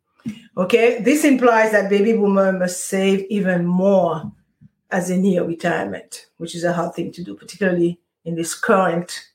okay. 0.58 1.02
This 1.02 1.24
implies 1.24 1.72
that 1.72 1.90
baby 1.90 2.12
boomer 2.12 2.52
must 2.52 2.88
save 2.88 3.26
even 3.30 3.66
more 3.66 4.30
as 4.92 5.10
a 5.10 5.16
near 5.16 5.46
retirement, 5.46 6.26
which 6.36 6.54
is 6.54 6.66
a 6.66 6.74
hard 6.74 6.94
thing 6.94 7.14
to 7.14 7.24
do, 7.24 7.34
particularly 7.34 8.02
in 8.26 8.36
this 8.36 8.54
current 8.54 9.32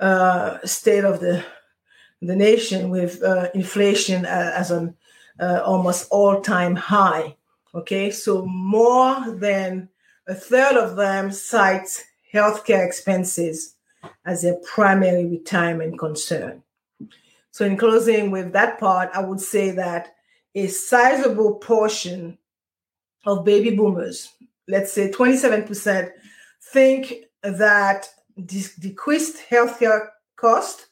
uh, 0.00 0.56
state 0.64 1.04
of 1.04 1.20
the 1.20 1.44
the 2.22 2.34
nation 2.34 2.88
with 2.88 3.22
uh, 3.22 3.50
inflation 3.52 4.24
as 4.24 4.70
an 4.70 4.96
uh, 5.40 5.62
almost 5.64 6.08
all 6.10 6.40
time 6.40 6.76
high. 6.76 7.36
Okay, 7.74 8.10
so 8.10 8.46
more 8.46 9.30
than 9.32 9.88
a 10.26 10.34
third 10.34 10.76
of 10.76 10.96
them 10.96 11.30
cite 11.30 12.04
healthcare 12.32 12.84
expenses 12.86 13.74
as 14.24 14.42
their 14.42 14.56
primary 14.64 15.26
retirement 15.26 15.98
concern. 15.98 16.62
So, 17.50 17.64
in 17.64 17.76
closing 17.76 18.30
with 18.30 18.52
that 18.52 18.78
part, 18.78 19.10
I 19.14 19.20
would 19.20 19.40
say 19.40 19.70
that 19.72 20.14
a 20.54 20.66
sizable 20.68 21.54
portion 21.56 22.38
of 23.24 23.44
baby 23.44 23.74
boomers, 23.74 24.32
let's 24.68 24.92
say 24.92 25.10
27%, 25.10 26.10
think 26.62 27.14
that 27.42 28.08
decreased 28.46 29.38
healthcare 29.50 30.08
cost 30.36 30.86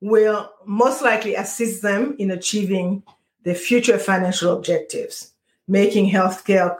will 0.00 0.50
most 0.66 1.02
likely 1.02 1.34
assist 1.34 1.82
them 1.82 2.16
in 2.18 2.30
achieving 2.30 3.02
their 3.46 3.54
future 3.54 3.96
financial 3.96 4.52
objectives, 4.52 5.32
making 5.68 6.10
healthcare 6.10 6.76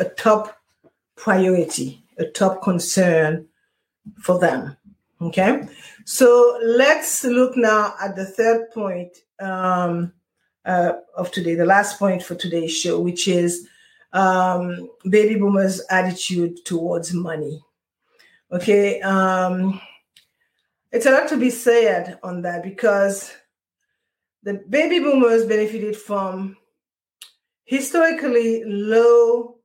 a 0.00 0.04
top 0.04 0.58
priority, 1.14 2.02
a 2.18 2.24
top 2.24 2.60
concern 2.60 3.46
for 4.20 4.40
them. 4.40 4.76
Okay, 5.22 5.62
so 6.04 6.58
let's 6.64 7.22
look 7.22 7.56
now 7.56 7.94
at 8.02 8.16
the 8.16 8.26
third 8.26 8.68
point 8.72 9.16
um, 9.38 10.12
uh, 10.64 10.94
of 11.16 11.30
today, 11.30 11.54
the 11.54 11.64
last 11.64 12.00
point 12.00 12.20
for 12.20 12.34
today's 12.34 12.76
show, 12.76 12.98
which 12.98 13.28
is 13.28 13.68
um, 14.12 14.90
baby 15.08 15.36
boomers' 15.36 15.80
attitude 15.88 16.64
towards 16.64 17.14
money. 17.14 17.62
Okay. 18.50 19.00
Um, 19.02 19.80
it's 20.90 21.06
a 21.06 21.12
lot 21.12 21.28
to 21.28 21.36
be 21.36 21.50
said 21.50 22.18
on 22.24 22.42
that 22.42 22.64
because 22.64 23.30
the 24.48 24.64
baby 24.70 24.98
boomers 24.98 25.44
benefited 25.44 25.94
from 25.94 26.56
historically 27.66 28.64
low 28.64 29.58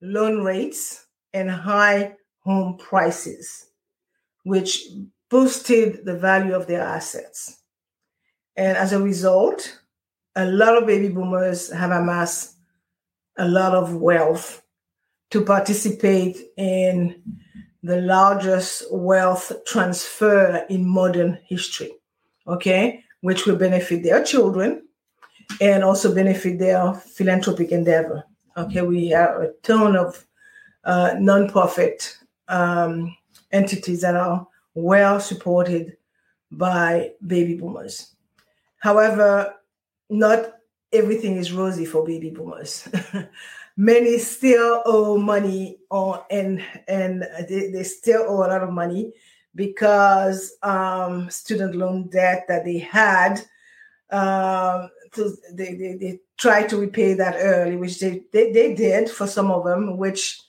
loan 0.00 0.44
rates 0.44 1.06
and 1.32 1.50
high 1.50 2.14
home 2.44 2.78
prices, 2.78 3.66
which 4.44 4.86
boosted 5.28 6.04
the 6.04 6.16
value 6.16 6.54
of 6.54 6.68
their 6.68 6.82
assets. 6.82 7.64
And 8.54 8.76
as 8.76 8.92
a 8.92 9.02
result, 9.02 9.80
a 10.36 10.44
lot 10.44 10.78
of 10.78 10.86
baby 10.86 11.08
boomers 11.08 11.72
have 11.72 11.90
amassed 11.90 12.58
a 13.38 13.48
lot 13.48 13.74
of 13.74 13.96
wealth 13.96 14.62
to 15.32 15.44
participate 15.44 16.36
in 16.56 17.20
the 17.82 18.00
largest 18.02 18.84
wealth 18.92 19.50
transfer 19.66 20.64
in 20.70 20.86
modern 20.86 21.40
history, 21.44 21.90
okay, 22.46 23.02
which 23.22 23.46
will 23.46 23.56
benefit 23.56 24.02
their 24.02 24.22
children 24.22 24.86
and 25.60 25.82
also 25.82 26.14
benefit 26.14 26.58
their 26.58 26.92
philanthropic 26.94 27.72
endeavor. 27.72 28.24
Okay, 28.56 28.82
we 28.82 29.08
have 29.08 29.40
a 29.40 29.52
ton 29.62 29.96
of 29.96 30.26
uh, 30.84 31.12
nonprofit 31.14 32.16
um, 32.48 33.16
entities 33.50 34.02
that 34.02 34.14
are 34.14 34.46
well 34.74 35.18
supported 35.18 35.96
by 36.50 37.12
baby 37.26 37.54
boomers. 37.54 38.14
However, 38.78 39.54
not 40.10 40.52
everything 40.92 41.36
is 41.36 41.52
rosy 41.52 41.86
for 41.86 42.04
baby 42.04 42.30
boomers. 42.30 42.88
many 43.76 44.18
still 44.18 44.82
owe 44.84 45.16
money 45.16 45.78
on 45.90 46.20
and 46.30 46.62
and 46.88 47.22
they, 47.48 47.70
they 47.70 47.82
still 47.82 48.22
owe 48.28 48.44
a 48.44 48.48
lot 48.48 48.62
of 48.62 48.70
money 48.70 49.12
because 49.54 50.56
um, 50.62 51.28
student 51.30 51.74
loan 51.74 52.08
debt 52.08 52.44
that 52.48 52.64
they 52.64 52.78
had 52.78 53.40
uh, 54.10 54.88
to, 55.12 55.36
they, 55.52 55.74
they, 55.74 55.96
they 56.00 56.18
try 56.38 56.66
to 56.66 56.76
repay 56.78 57.14
that 57.14 57.36
early, 57.38 57.76
which 57.76 58.00
they, 58.00 58.22
they, 58.32 58.52
they 58.52 58.74
did 58.74 59.10
for 59.10 59.26
some 59.26 59.50
of 59.50 59.64
them, 59.64 59.96
which 59.96 60.40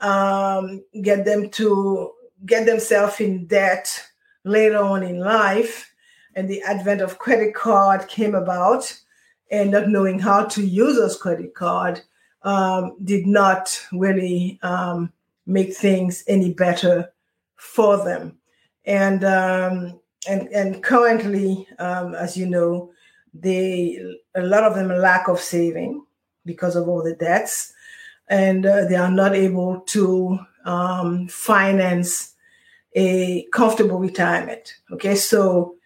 um, 0.00 0.82
get 1.02 1.24
them 1.24 1.50
to 1.50 2.12
get 2.46 2.66
themselves 2.66 3.20
in 3.20 3.46
debt 3.46 4.02
later 4.44 4.78
on 4.78 5.02
in 5.02 5.18
life. 5.18 5.92
And 6.36 6.48
the 6.48 6.62
advent 6.62 7.00
of 7.00 7.18
credit 7.18 7.54
card 7.54 8.06
came 8.08 8.34
about, 8.34 8.96
and 9.50 9.72
not 9.72 9.88
knowing 9.88 10.20
how 10.20 10.44
to 10.44 10.64
use 10.64 10.96
those 10.96 11.16
credit 11.16 11.54
card 11.54 12.00
um, 12.42 12.96
did 13.04 13.26
not 13.26 13.84
really 13.92 14.58
um, 14.62 15.12
make 15.46 15.74
things 15.74 16.22
any 16.28 16.54
better 16.54 17.12
for 17.60 18.02
them. 18.04 18.38
And 18.84 19.22
um, 19.24 20.00
and 20.26 20.48
and 20.48 20.82
currently, 20.82 21.68
um, 21.78 22.14
as 22.14 22.36
you 22.36 22.46
know, 22.46 22.90
they 23.32 23.98
a 24.34 24.42
lot 24.42 24.64
of 24.64 24.74
them 24.74 24.88
lack 24.88 25.28
of 25.28 25.38
saving 25.38 26.04
because 26.44 26.74
of 26.74 26.88
all 26.88 27.02
the 27.02 27.14
debts, 27.14 27.72
and 28.28 28.66
uh, 28.66 28.86
they 28.86 28.96
are 28.96 29.10
not 29.10 29.34
able 29.34 29.80
to 29.80 30.38
um, 30.64 31.28
finance 31.28 32.34
a 32.94 33.46
comfortable 33.52 33.98
retirement. 33.98 34.74
Okay, 34.92 35.14
so 35.14 35.76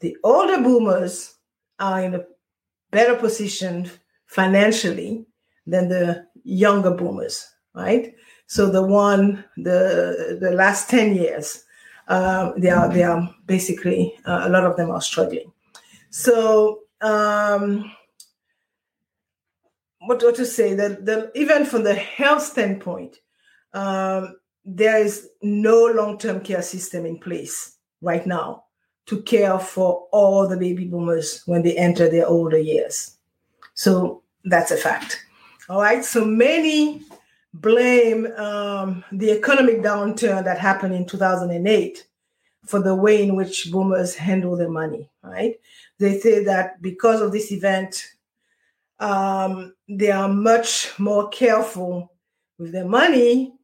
the 0.00 0.16
older 0.22 0.62
boomers 0.62 1.34
are 1.80 2.02
in 2.02 2.14
a 2.14 2.24
better 2.90 3.16
position 3.16 3.90
financially 4.26 5.26
than 5.66 5.88
the 5.88 6.26
younger 6.44 6.90
boomers, 6.90 7.48
right? 7.74 8.14
So 8.48 8.70
the 8.70 8.82
one, 8.82 9.44
the 9.58 10.38
the 10.40 10.52
last 10.52 10.88
ten 10.88 11.14
years, 11.14 11.64
um, 12.08 12.54
they 12.56 12.70
are 12.70 12.88
they 12.92 13.02
are 13.02 13.28
basically 13.44 14.18
uh, 14.24 14.44
a 14.44 14.48
lot 14.48 14.64
of 14.64 14.76
them 14.76 14.90
are 14.90 15.02
struggling. 15.02 15.52
So 16.08 16.80
um, 17.02 17.92
what, 20.00 20.22
what 20.22 20.34
to 20.36 20.46
say 20.46 20.72
that 20.74 21.04
the 21.04 21.30
even 21.34 21.66
from 21.66 21.84
the 21.84 21.94
health 21.94 22.42
standpoint, 22.42 23.18
um, 23.74 24.36
there 24.64 24.96
is 24.96 25.28
no 25.42 25.84
long-term 25.84 26.40
care 26.40 26.62
system 26.62 27.04
in 27.04 27.18
place 27.18 27.76
right 28.00 28.26
now 28.26 28.64
to 29.06 29.20
care 29.22 29.58
for 29.58 30.08
all 30.10 30.48
the 30.48 30.56
baby 30.56 30.86
boomers 30.86 31.42
when 31.44 31.62
they 31.62 31.76
enter 31.76 32.08
their 32.08 32.26
older 32.26 32.58
years. 32.58 33.18
So 33.74 34.22
that's 34.44 34.70
a 34.70 34.76
fact. 34.78 35.22
All 35.68 35.82
right. 35.82 36.02
So 36.02 36.24
many 36.24 37.02
blame 37.54 38.26
um, 38.36 39.04
the 39.12 39.30
economic 39.30 39.78
downturn 39.78 40.44
that 40.44 40.58
happened 40.58 40.94
in 40.94 41.06
2008 41.06 42.06
for 42.66 42.80
the 42.80 42.94
way 42.94 43.22
in 43.22 43.34
which 43.34 43.70
boomers 43.70 44.14
handle 44.14 44.56
their 44.56 44.68
money. 44.68 45.08
Right. 45.22 45.58
They 45.98 46.18
say 46.18 46.44
that 46.44 46.80
because 46.82 47.20
of 47.20 47.32
this 47.32 47.50
event, 47.50 48.14
um, 49.00 49.74
they 49.88 50.10
are 50.10 50.28
much 50.28 50.98
more 50.98 51.28
careful 51.28 52.12
with 52.58 52.72
their 52.72 52.86
money 52.86 53.54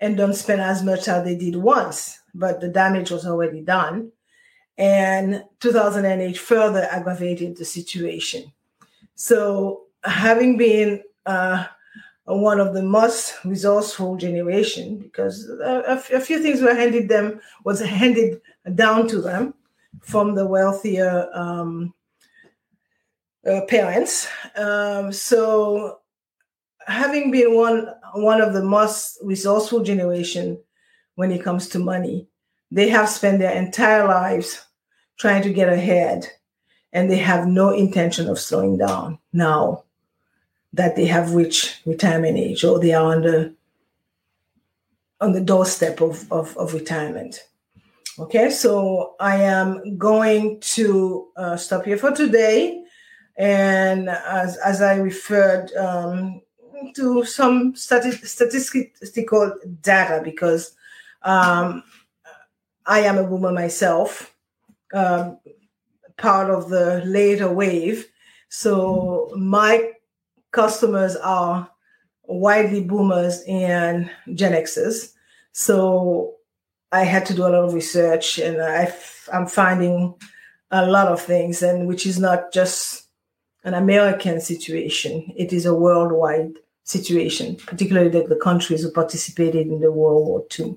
and 0.00 0.16
don't 0.16 0.34
spend 0.34 0.60
as 0.60 0.82
much 0.82 1.08
as 1.08 1.24
they 1.24 1.36
did 1.36 1.56
once, 1.56 2.20
but 2.34 2.60
the 2.60 2.68
damage 2.68 3.10
was 3.10 3.26
already 3.26 3.60
done. 3.60 4.12
And 4.76 5.44
2008 5.60 6.36
further 6.36 6.88
aggravated 6.90 7.56
the 7.56 7.64
situation. 7.64 8.52
So, 9.14 9.84
having 10.02 10.56
been 10.56 11.02
uh, 11.26 11.66
one 12.26 12.58
of 12.58 12.72
the 12.72 12.82
most 12.82 13.34
resourceful 13.44 14.16
generation, 14.16 14.98
because 14.98 15.48
a, 15.48 16.02
a 16.12 16.20
few 16.20 16.42
things 16.42 16.62
were 16.62 16.74
handed 16.74 17.08
them 17.08 17.40
was 17.64 17.80
handed 17.80 18.40
down 18.74 19.06
to 19.08 19.20
them 19.20 19.54
from 20.00 20.34
the 20.34 20.46
wealthier 20.46 21.28
um, 21.34 21.92
uh, 23.46 23.60
parents. 23.68 24.26
Um, 24.56 25.12
so, 25.12 26.00
having 26.86 27.30
been 27.30 27.54
one 27.54 27.88
one 28.14 28.40
of 28.40 28.54
the 28.54 28.64
most 28.64 29.18
resourceful 29.22 29.82
generation 29.82 30.58
when 31.16 31.30
it 31.30 31.44
comes 31.44 31.68
to 31.68 31.78
money, 31.78 32.26
they 32.70 32.88
have 32.88 33.08
spent 33.08 33.38
their 33.38 33.54
entire 33.54 34.06
lives 34.08 34.66
trying 35.18 35.42
to 35.42 35.52
get 35.52 35.68
ahead, 35.68 36.26
and 36.94 37.10
they 37.10 37.18
have 37.18 37.46
no 37.46 37.68
intention 37.68 38.28
of 38.30 38.38
slowing 38.38 38.78
down 38.78 39.18
now 39.34 39.84
that 40.74 40.96
they 40.96 41.06
have 41.06 41.34
reached 41.34 41.80
retirement 41.86 42.36
age 42.36 42.64
or 42.64 42.78
they 42.78 42.92
are 42.92 43.14
on 43.14 43.22
the 43.22 43.54
on 45.20 45.32
the 45.32 45.40
doorstep 45.40 46.00
of, 46.00 46.30
of, 46.30 46.56
of 46.56 46.74
retirement. 46.74 47.40
Okay, 48.18 48.50
so 48.50 49.14
I 49.18 49.36
am 49.36 49.96
going 49.96 50.60
to 50.60 51.28
uh, 51.36 51.56
stop 51.56 51.84
here 51.84 51.96
for 51.96 52.10
today. 52.10 52.84
And 53.36 54.08
as, 54.08 54.56
as 54.58 54.82
I 54.82 54.96
referred 54.96 55.72
um, 55.76 56.42
to 56.94 57.24
some 57.24 57.72
stati- 57.74 58.24
statistical 58.24 59.54
data, 59.80 60.20
because 60.22 60.76
um, 61.22 61.82
I 62.86 63.00
am 63.00 63.18
a 63.18 63.24
woman 63.24 63.54
myself, 63.54 64.34
um, 64.92 65.38
part 66.16 66.50
of 66.50 66.68
the 66.68 67.02
later 67.04 67.50
wave. 67.50 68.06
So 68.48 69.32
my 69.36 69.93
customers 70.54 71.16
are 71.16 71.68
widely 72.22 72.82
boomers 72.82 73.42
and 73.46 74.10
Gen 74.34 74.52
Xers. 74.52 75.12
So 75.52 76.36
I 76.92 77.04
had 77.04 77.26
to 77.26 77.34
do 77.34 77.42
a 77.42 77.50
lot 77.50 77.64
of 77.64 77.74
research 77.74 78.38
and 78.38 78.62
I 78.62 78.94
am 79.32 79.46
finding 79.46 80.14
a 80.70 80.86
lot 80.86 81.08
of 81.08 81.20
things, 81.20 81.62
and 81.62 81.86
which 81.86 82.06
is 82.06 82.18
not 82.18 82.52
just 82.52 83.04
an 83.64 83.74
American 83.74 84.40
situation, 84.40 85.32
it 85.36 85.52
is 85.52 85.66
a 85.66 85.74
worldwide 85.74 86.54
situation, 86.84 87.56
particularly 87.56 88.08
the, 88.08 88.26
the 88.26 88.40
countries 88.42 88.82
who 88.82 88.90
participated 88.90 89.68
in 89.68 89.80
the 89.80 89.92
World 89.92 90.26
War 90.26 90.44
II 90.58 90.76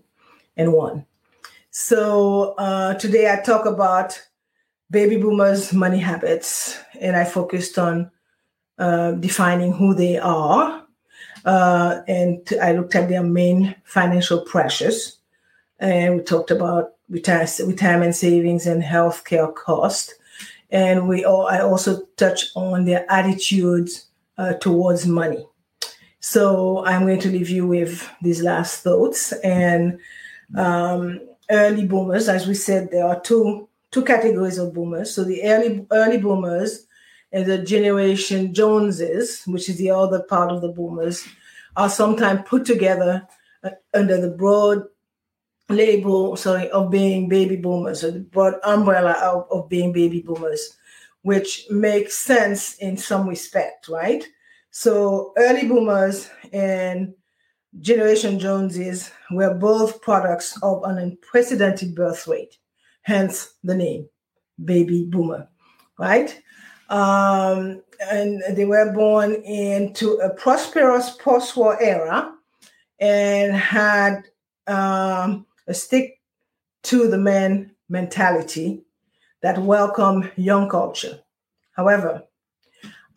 and 0.56 0.74
won. 0.74 1.06
So 1.72 2.54
uh, 2.58 2.94
today 2.96 3.32
I 3.32 3.42
talk 3.42 3.66
about 3.66 4.22
baby 4.92 5.18
boomers' 5.18 5.74
money 5.74 6.00
habits, 6.00 6.78
and 7.00 7.16
I 7.16 7.26
focused 7.26 7.78
on 7.80 8.12
uh, 8.78 9.12
defining 9.14 9.74
who 9.74 9.94
they 9.94 10.18
are. 10.18 10.84
Uh, 11.46 12.02
and 12.08 12.48
I 12.62 12.74
looked 12.74 12.96
at 12.96 13.10
their 13.10 13.24
main 13.24 13.76
financial 13.86 14.42
pressures. 14.42 15.18
And 15.80 16.18
we 16.18 16.24
talked 16.24 16.52
about 16.52 16.94
retirement 17.10 18.16
savings 18.16 18.66
and 18.66 18.84
healthcare 18.84 19.54
cost. 19.54 20.16
And 20.70 21.08
we 21.08 21.24
all, 21.24 21.48
I 21.48 21.62
also 21.62 22.02
touched 22.18 22.52
on 22.56 22.86
their 22.86 23.10
attitudes 23.10 24.08
uh, 24.38 24.54
towards 24.54 25.08
money. 25.08 25.46
So 26.20 26.86
I'm 26.86 27.06
going 27.06 27.20
to 27.22 27.30
leave 27.30 27.50
you 27.50 27.66
with 27.66 28.10
these 28.22 28.42
last 28.42 28.84
thoughts. 28.84 29.32
And 29.44 30.00
um, 30.56 31.22
early 31.50 31.86
boomers, 31.86 32.28
as 32.28 32.48
we 32.48 32.54
said, 32.54 32.90
there 32.92 33.06
are 33.06 33.20
two 33.20 33.70
two 33.92 34.04
categories 34.04 34.58
of 34.58 34.74
boomers. 34.74 35.14
So 35.14 35.24
the 35.24 35.44
early 35.44 35.86
early 35.92 36.18
boomers 36.18 36.87
the 37.32 37.60
generation 37.60 38.54
Joneses, 38.54 39.44
which 39.46 39.70
is 39.70 39.78
the 39.78 39.92
other 39.92 40.24
part 40.24 40.52
of 40.52 40.62
the 40.62 40.70
boomers, 40.70 41.28
are 41.76 41.90
sometimes 41.90 42.42
put 42.46 42.66
together 42.66 43.28
uh, 43.64 43.72
under 43.94 44.20
the 44.20 44.32
broad 44.32 44.84
label, 45.70 46.36
sorry, 46.36 46.70
of 46.70 46.90
being 46.90 47.28
baby 47.28 47.58
boomers, 47.58 48.04
or 48.04 48.12
the 48.12 48.20
broad 48.20 48.56
umbrella 48.64 49.12
of, 49.12 49.48
of 49.52 49.70
being 49.70 49.92
baby 49.92 50.22
boomers, 50.22 50.78
which 51.24 51.66
makes 51.70 52.18
sense 52.18 52.76
in 52.76 52.96
some 52.96 53.28
respect, 53.28 53.90
right? 53.90 54.26
So 54.72 55.34
early 55.38 55.68
boomers 55.68 56.30
and 56.54 57.14
Generation 57.82 58.40
Joneses 58.40 59.12
were 59.32 59.54
both 59.54 60.02
products 60.02 60.58
of 60.64 60.84
an 60.84 60.98
unprecedented 60.98 61.94
birth 61.94 62.28
rate, 62.28 62.58
hence 63.02 63.54
the 63.64 63.76
name 63.76 64.08
baby 64.64 65.06
boomer, 65.10 65.48
right? 66.00 66.42
Um, 66.90 67.84
and 68.00 68.42
they 68.56 68.66
were 68.66 68.94
born 68.94 69.34
into 69.34 70.14
a 70.20 70.30
prosperous 70.30 71.12
post-war 71.12 71.82
era 71.82 72.34
and 73.00 73.56
had 73.56 74.24
um, 74.68 75.46
a 75.68 75.74
stick 75.74 76.22
to 76.84 77.08
the 77.08 77.18
man 77.18 77.72
mentality 77.90 78.84
that 79.42 79.58
welcomed 79.58 80.32
young 80.36 80.70
culture. 80.70 81.20
However, 81.72 82.24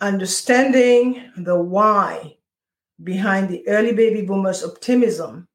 understanding 0.01 1.31
the 1.37 1.57
why 1.57 2.37
behind 3.03 3.49
the 3.49 3.67
early 3.69 3.93
baby 3.93 4.23
boomers' 4.23 4.65
optimism 4.65 5.49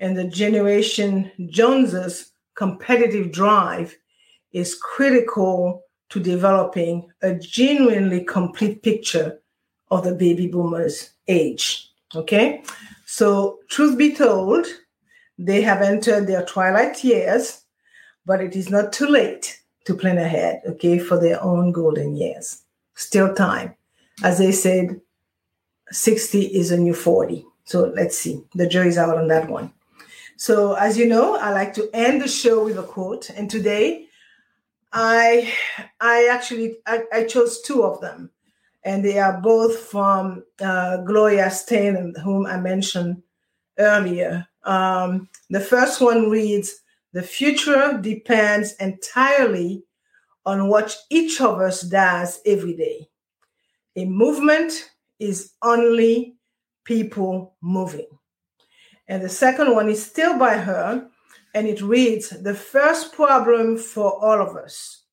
and 0.00 0.16
the 0.16 0.24
generation 0.24 1.30
Joneses' 1.50 2.32
competitive 2.54 3.32
drive 3.32 3.96
is 4.52 4.74
critical 4.74 5.82
to 6.12 6.20
developing 6.20 7.10
a 7.22 7.34
genuinely 7.34 8.22
complete 8.22 8.82
picture 8.82 9.40
of 9.90 10.04
the 10.04 10.14
baby 10.14 10.46
boomers' 10.46 11.12
age. 11.26 11.90
Okay, 12.14 12.62
so 13.06 13.60
truth 13.68 13.96
be 13.96 14.14
told, 14.14 14.66
they 15.38 15.62
have 15.62 15.80
entered 15.80 16.26
their 16.26 16.44
twilight 16.44 17.02
years, 17.02 17.62
but 18.26 18.42
it 18.42 18.54
is 18.54 18.68
not 18.68 18.92
too 18.92 19.06
late 19.06 19.58
to 19.86 19.94
plan 19.94 20.18
ahead, 20.18 20.60
okay, 20.66 20.98
for 20.98 21.18
their 21.18 21.42
own 21.42 21.72
golden 21.72 22.14
years. 22.14 22.62
Still 22.94 23.34
time. 23.34 23.74
As 24.22 24.36
they 24.36 24.52
said, 24.52 25.00
60 25.90 26.42
is 26.42 26.70
a 26.70 26.76
new 26.76 26.92
40. 26.92 27.46
So 27.64 27.90
let's 27.96 28.18
see. 28.18 28.44
The 28.54 28.66
jury's 28.66 28.98
out 28.98 29.16
on 29.16 29.28
that 29.28 29.48
one. 29.48 29.72
So, 30.36 30.74
as 30.74 30.98
you 30.98 31.08
know, 31.08 31.36
I 31.36 31.52
like 31.52 31.72
to 31.74 31.88
end 31.94 32.20
the 32.20 32.28
show 32.28 32.64
with 32.64 32.78
a 32.78 32.82
quote. 32.82 33.30
And 33.30 33.48
today, 33.48 34.08
I 34.92 35.52
I 36.00 36.28
actually 36.30 36.78
I, 36.86 37.04
I 37.12 37.24
chose 37.24 37.62
two 37.62 37.82
of 37.84 38.00
them, 38.00 38.30
and 38.84 39.04
they 39.04 39.18
are 39.18 39.40
both 39.40 39.78
from 39.78 40.44
uh, 40.60 40.98
Gloria 40.98 41.46
Steinem, 41.46 42.18
whom 42.22 42.46
I 42.46 42.58
mentioned 42.58 43.22
earlier. 43.78 44.46
Um, 44.64 45.28
the 45.50 45.60
first 45.60 46.00
one 46.00 46.30
reads, 46.30 46.82
"The 47.12 47.22
future 47.22 47.98
depends 48.00 48.74
entirely 48.74 49.84
on 50.44 50.68
what 50.68 50.96
each 51.10 51.40
of 51.40 51.60
us 51.60 51.82
does 51.82 52.40
every 52.44 52.74
day. 52.74 53.08
A 53.96 54.04
movement 54.04 54.90
is 55.18 55.52
only 55.62 56.36
people 56.84 57.54
moving." 57.62 58.08
And 59.08 59.22
the 59.22 59.28
second 59.28 59.74
one 59.74 59.88
is 59.88 60.04
still 60.04 60.38
by 60.38 60.56
her, 60.56 61.08
and 61.54 61.66
it 61.66 61.82
reads 61.82 62.30
The 62.30 62.54
first 62.54 63.12
problem 63.12 63.76
for 63.76 64.12
all 64.12 64.40
of 64.40 64.56
us, 64.56 65.04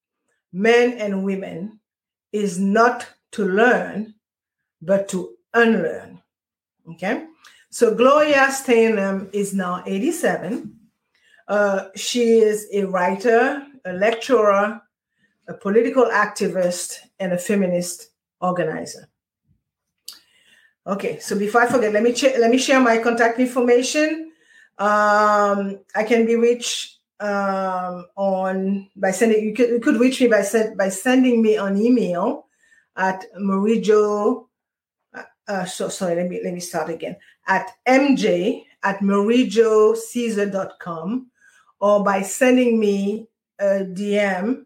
men 0.51 0.93
and 0.93 1.23
women, 1.23 1.79
is 2.31 2.59
not 2.59 3.07
to 3.31 3.45
learn, 3.45 4.15
but 4.81 5.07
to 5.09 5.35
unlearn. 5.53 6.21
Okay? 6.91 7.25
So 7.69 7.93
Gloria 7.93 8.47
Steinem 8.47 9.29
is 9.33 9.53
now 9.53 9.83
87. 9.85 10.75
Uh, 11.47 11.85
she 11.95 12.39
is 12.39 12.67
a 12.73 12.85
writer, 12.85 13.65
a 13.85 13.93
lecturer, 13.93 14.81
a 15.47 15.53
political 15.53 16.05
activist, 16.05 16.99
and 17.19 17.33
a 17.33 17.37
feminist 17.37 18.11
organizer. 18.39 19.09
Okay, 20.87 21.19
so 21.19 21.37
before 21.37 21.61
I 21.61 21.67
forget, 21.67 21.93
let 21.93 22.03
me 22.03 22.13
ch- 22.13 22.37
let 22.39 22.49
me 22.49 22.57
share 22.57 22.79
my 22.79 22.97
contact 22.97 23.39
information. 23.39 24.28
Um, 24.79 25.79
I 25.93 26.03
can 26.03 26.25
be 26.25 26.35
reached 26.35 26.97
um, 27.19 28.07
on 28.15 28.89
by 28.95 29.11
sending 29.11 29.43
you 29.43 29.53
could, 29.53 29.69
you 29.69 29.81
could 29.81 29.99
reach 29.99 30.21
me 30.21 30.27
by 30.27 30.41
send, 30.41 30.77
by 30.77 30.87
sending 30.87 31.41
me 31.41 31.57
an 31.57 31.77
email 31.77 32.45
at 32.95 33.25
marijo 33.37 34.45
uh, 35.13 35.23
uh, 35.49 35.65
so 35.65 35.89
sorry 35.89 36.15
let 36.15 36.29
me 36.29 36.39
let 36.43 36.53
me 36.53 36.61
start 36.61 36.89
again. 36.89 37.17
At 37.47 37.71
mj 37.87 38.63
at 38.83 38.99
mariejocaesar.com 38.99 41.27
or 41.81 42.03
by 42.03 42.21
sending 42.21 42.79
me 42.79 43.27
a 43.59 43.83
dm 43.83 44.63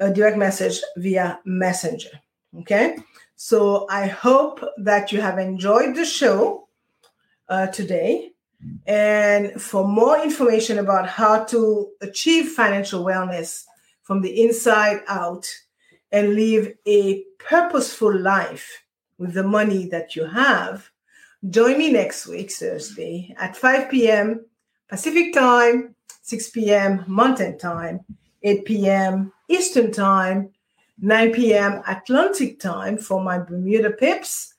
a 0.00 0.12
direct 0.12 0.38
message 0.38 0.80
via 0.96 1.38
messenger 1.44 2.20
okay? 2.58 2.96
So 3.36 3.86
i 3.88 4.06
hope 4.06 4.60
that 4.78 5.12
you 5.12 5.20
have 5.20 5.38
enjoyed 5.38 5.94
the 5.94 6.04
show 6.04 6.66
uh, 7.48 7.68
today 7.68 8.31
and 8.86 9.60
for 9.60 9.86
more 9.86 10.22
information 10.22 10.78
about 10.78 11.08
how 11.08 11.44
to 11.44 11.90
achieve 12.00 12.52
financial 12.52 13.04
wellness 13.04 13.64
from 14.02 14.20
the 14.20 14.42
inside 14.42 15.00
out 15.08 15.48
and 16.10 16.34
live 16.34 16.72
a 16.86 17.22
purposeful 17.38 18.16
life 18.16 18.84
with 19.18 19.34
the 19.34 19.42
money 19.42 19.86
that 19.88 20.16
you 20.16 20.24
have, 20.24 20.90
join 21.48 21.78
me 21.78 21.92
next 21.92 22.26
week, 22.26 22.50
Thursday, 22.52 23.34
at 23.38 23.56
5 23.56 23.90
p.m. 23.90 24.44
Pacific 24.88 25.32
time, 25.32 25.94
6 26.22 26.50
p.m. 26.50 27.04
Mountain 27.06 27.58
time, 27.58 28.00
8 28.42 28.64
p.m. 28.64 29.32
Eastern 29.48 29.92
time, 29.92 30.50
9 30.98 31.32
p.m. 31.32 31.82
Atlantic 31.86 32.60
time 32.60 32.98
for 32.98 33.22
my 33.22 33.38
Bermuda 33.38 33.90
pips, 33.90 34.54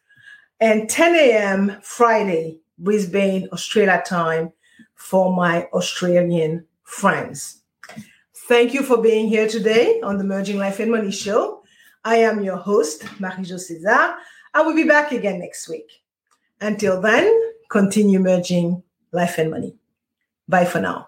and 0.60 0.90
10 0.90 1.16
a.m. 1.16 1.78
Friday 1.82 2.63
Brisbane, 2.84 3.48
Australia 3.52 4.04
time 4.06 4.52
for 4.96 5.34
my 5.34 5.66
Australian 5.74 6.66
friends. 6.84 7.62
Thank 8.48 8.74
you 8.74 8.84
for 8.84 9.02
being 9.02 9.28
here 9.28 9.48
today 9.48 10.02
on 10.02 10.18
the 10.18 10.24
Merging 10.24 10.58
Life 10.58 10.80
and 10.80 10.92
Money 10.92 11.12
Show. 11.12 11.64
I 12.04 12.18
am 12.18 12.44
your 12.44 12.58
host, 12.58 13.06
Marie-Jo 13.20 13.58
Caesar. 13.58 14.16
I 14.54 14.62
will 14.62 14.76
be 14.76 14.84
back 14.84 15.12
again 15.14 15.40
next 15.40 15.70
week. 15.70 15.90
Until 16.60 17.02
then, 17.02 17.54
continue 17.70 18.20
merging 18.20 18.84
life 19.12 19.38
and 19.38 19.50
money. 19.50 19.76
Bye 20.48 20.66
for 20.66 20.82
now. 20.82 21.08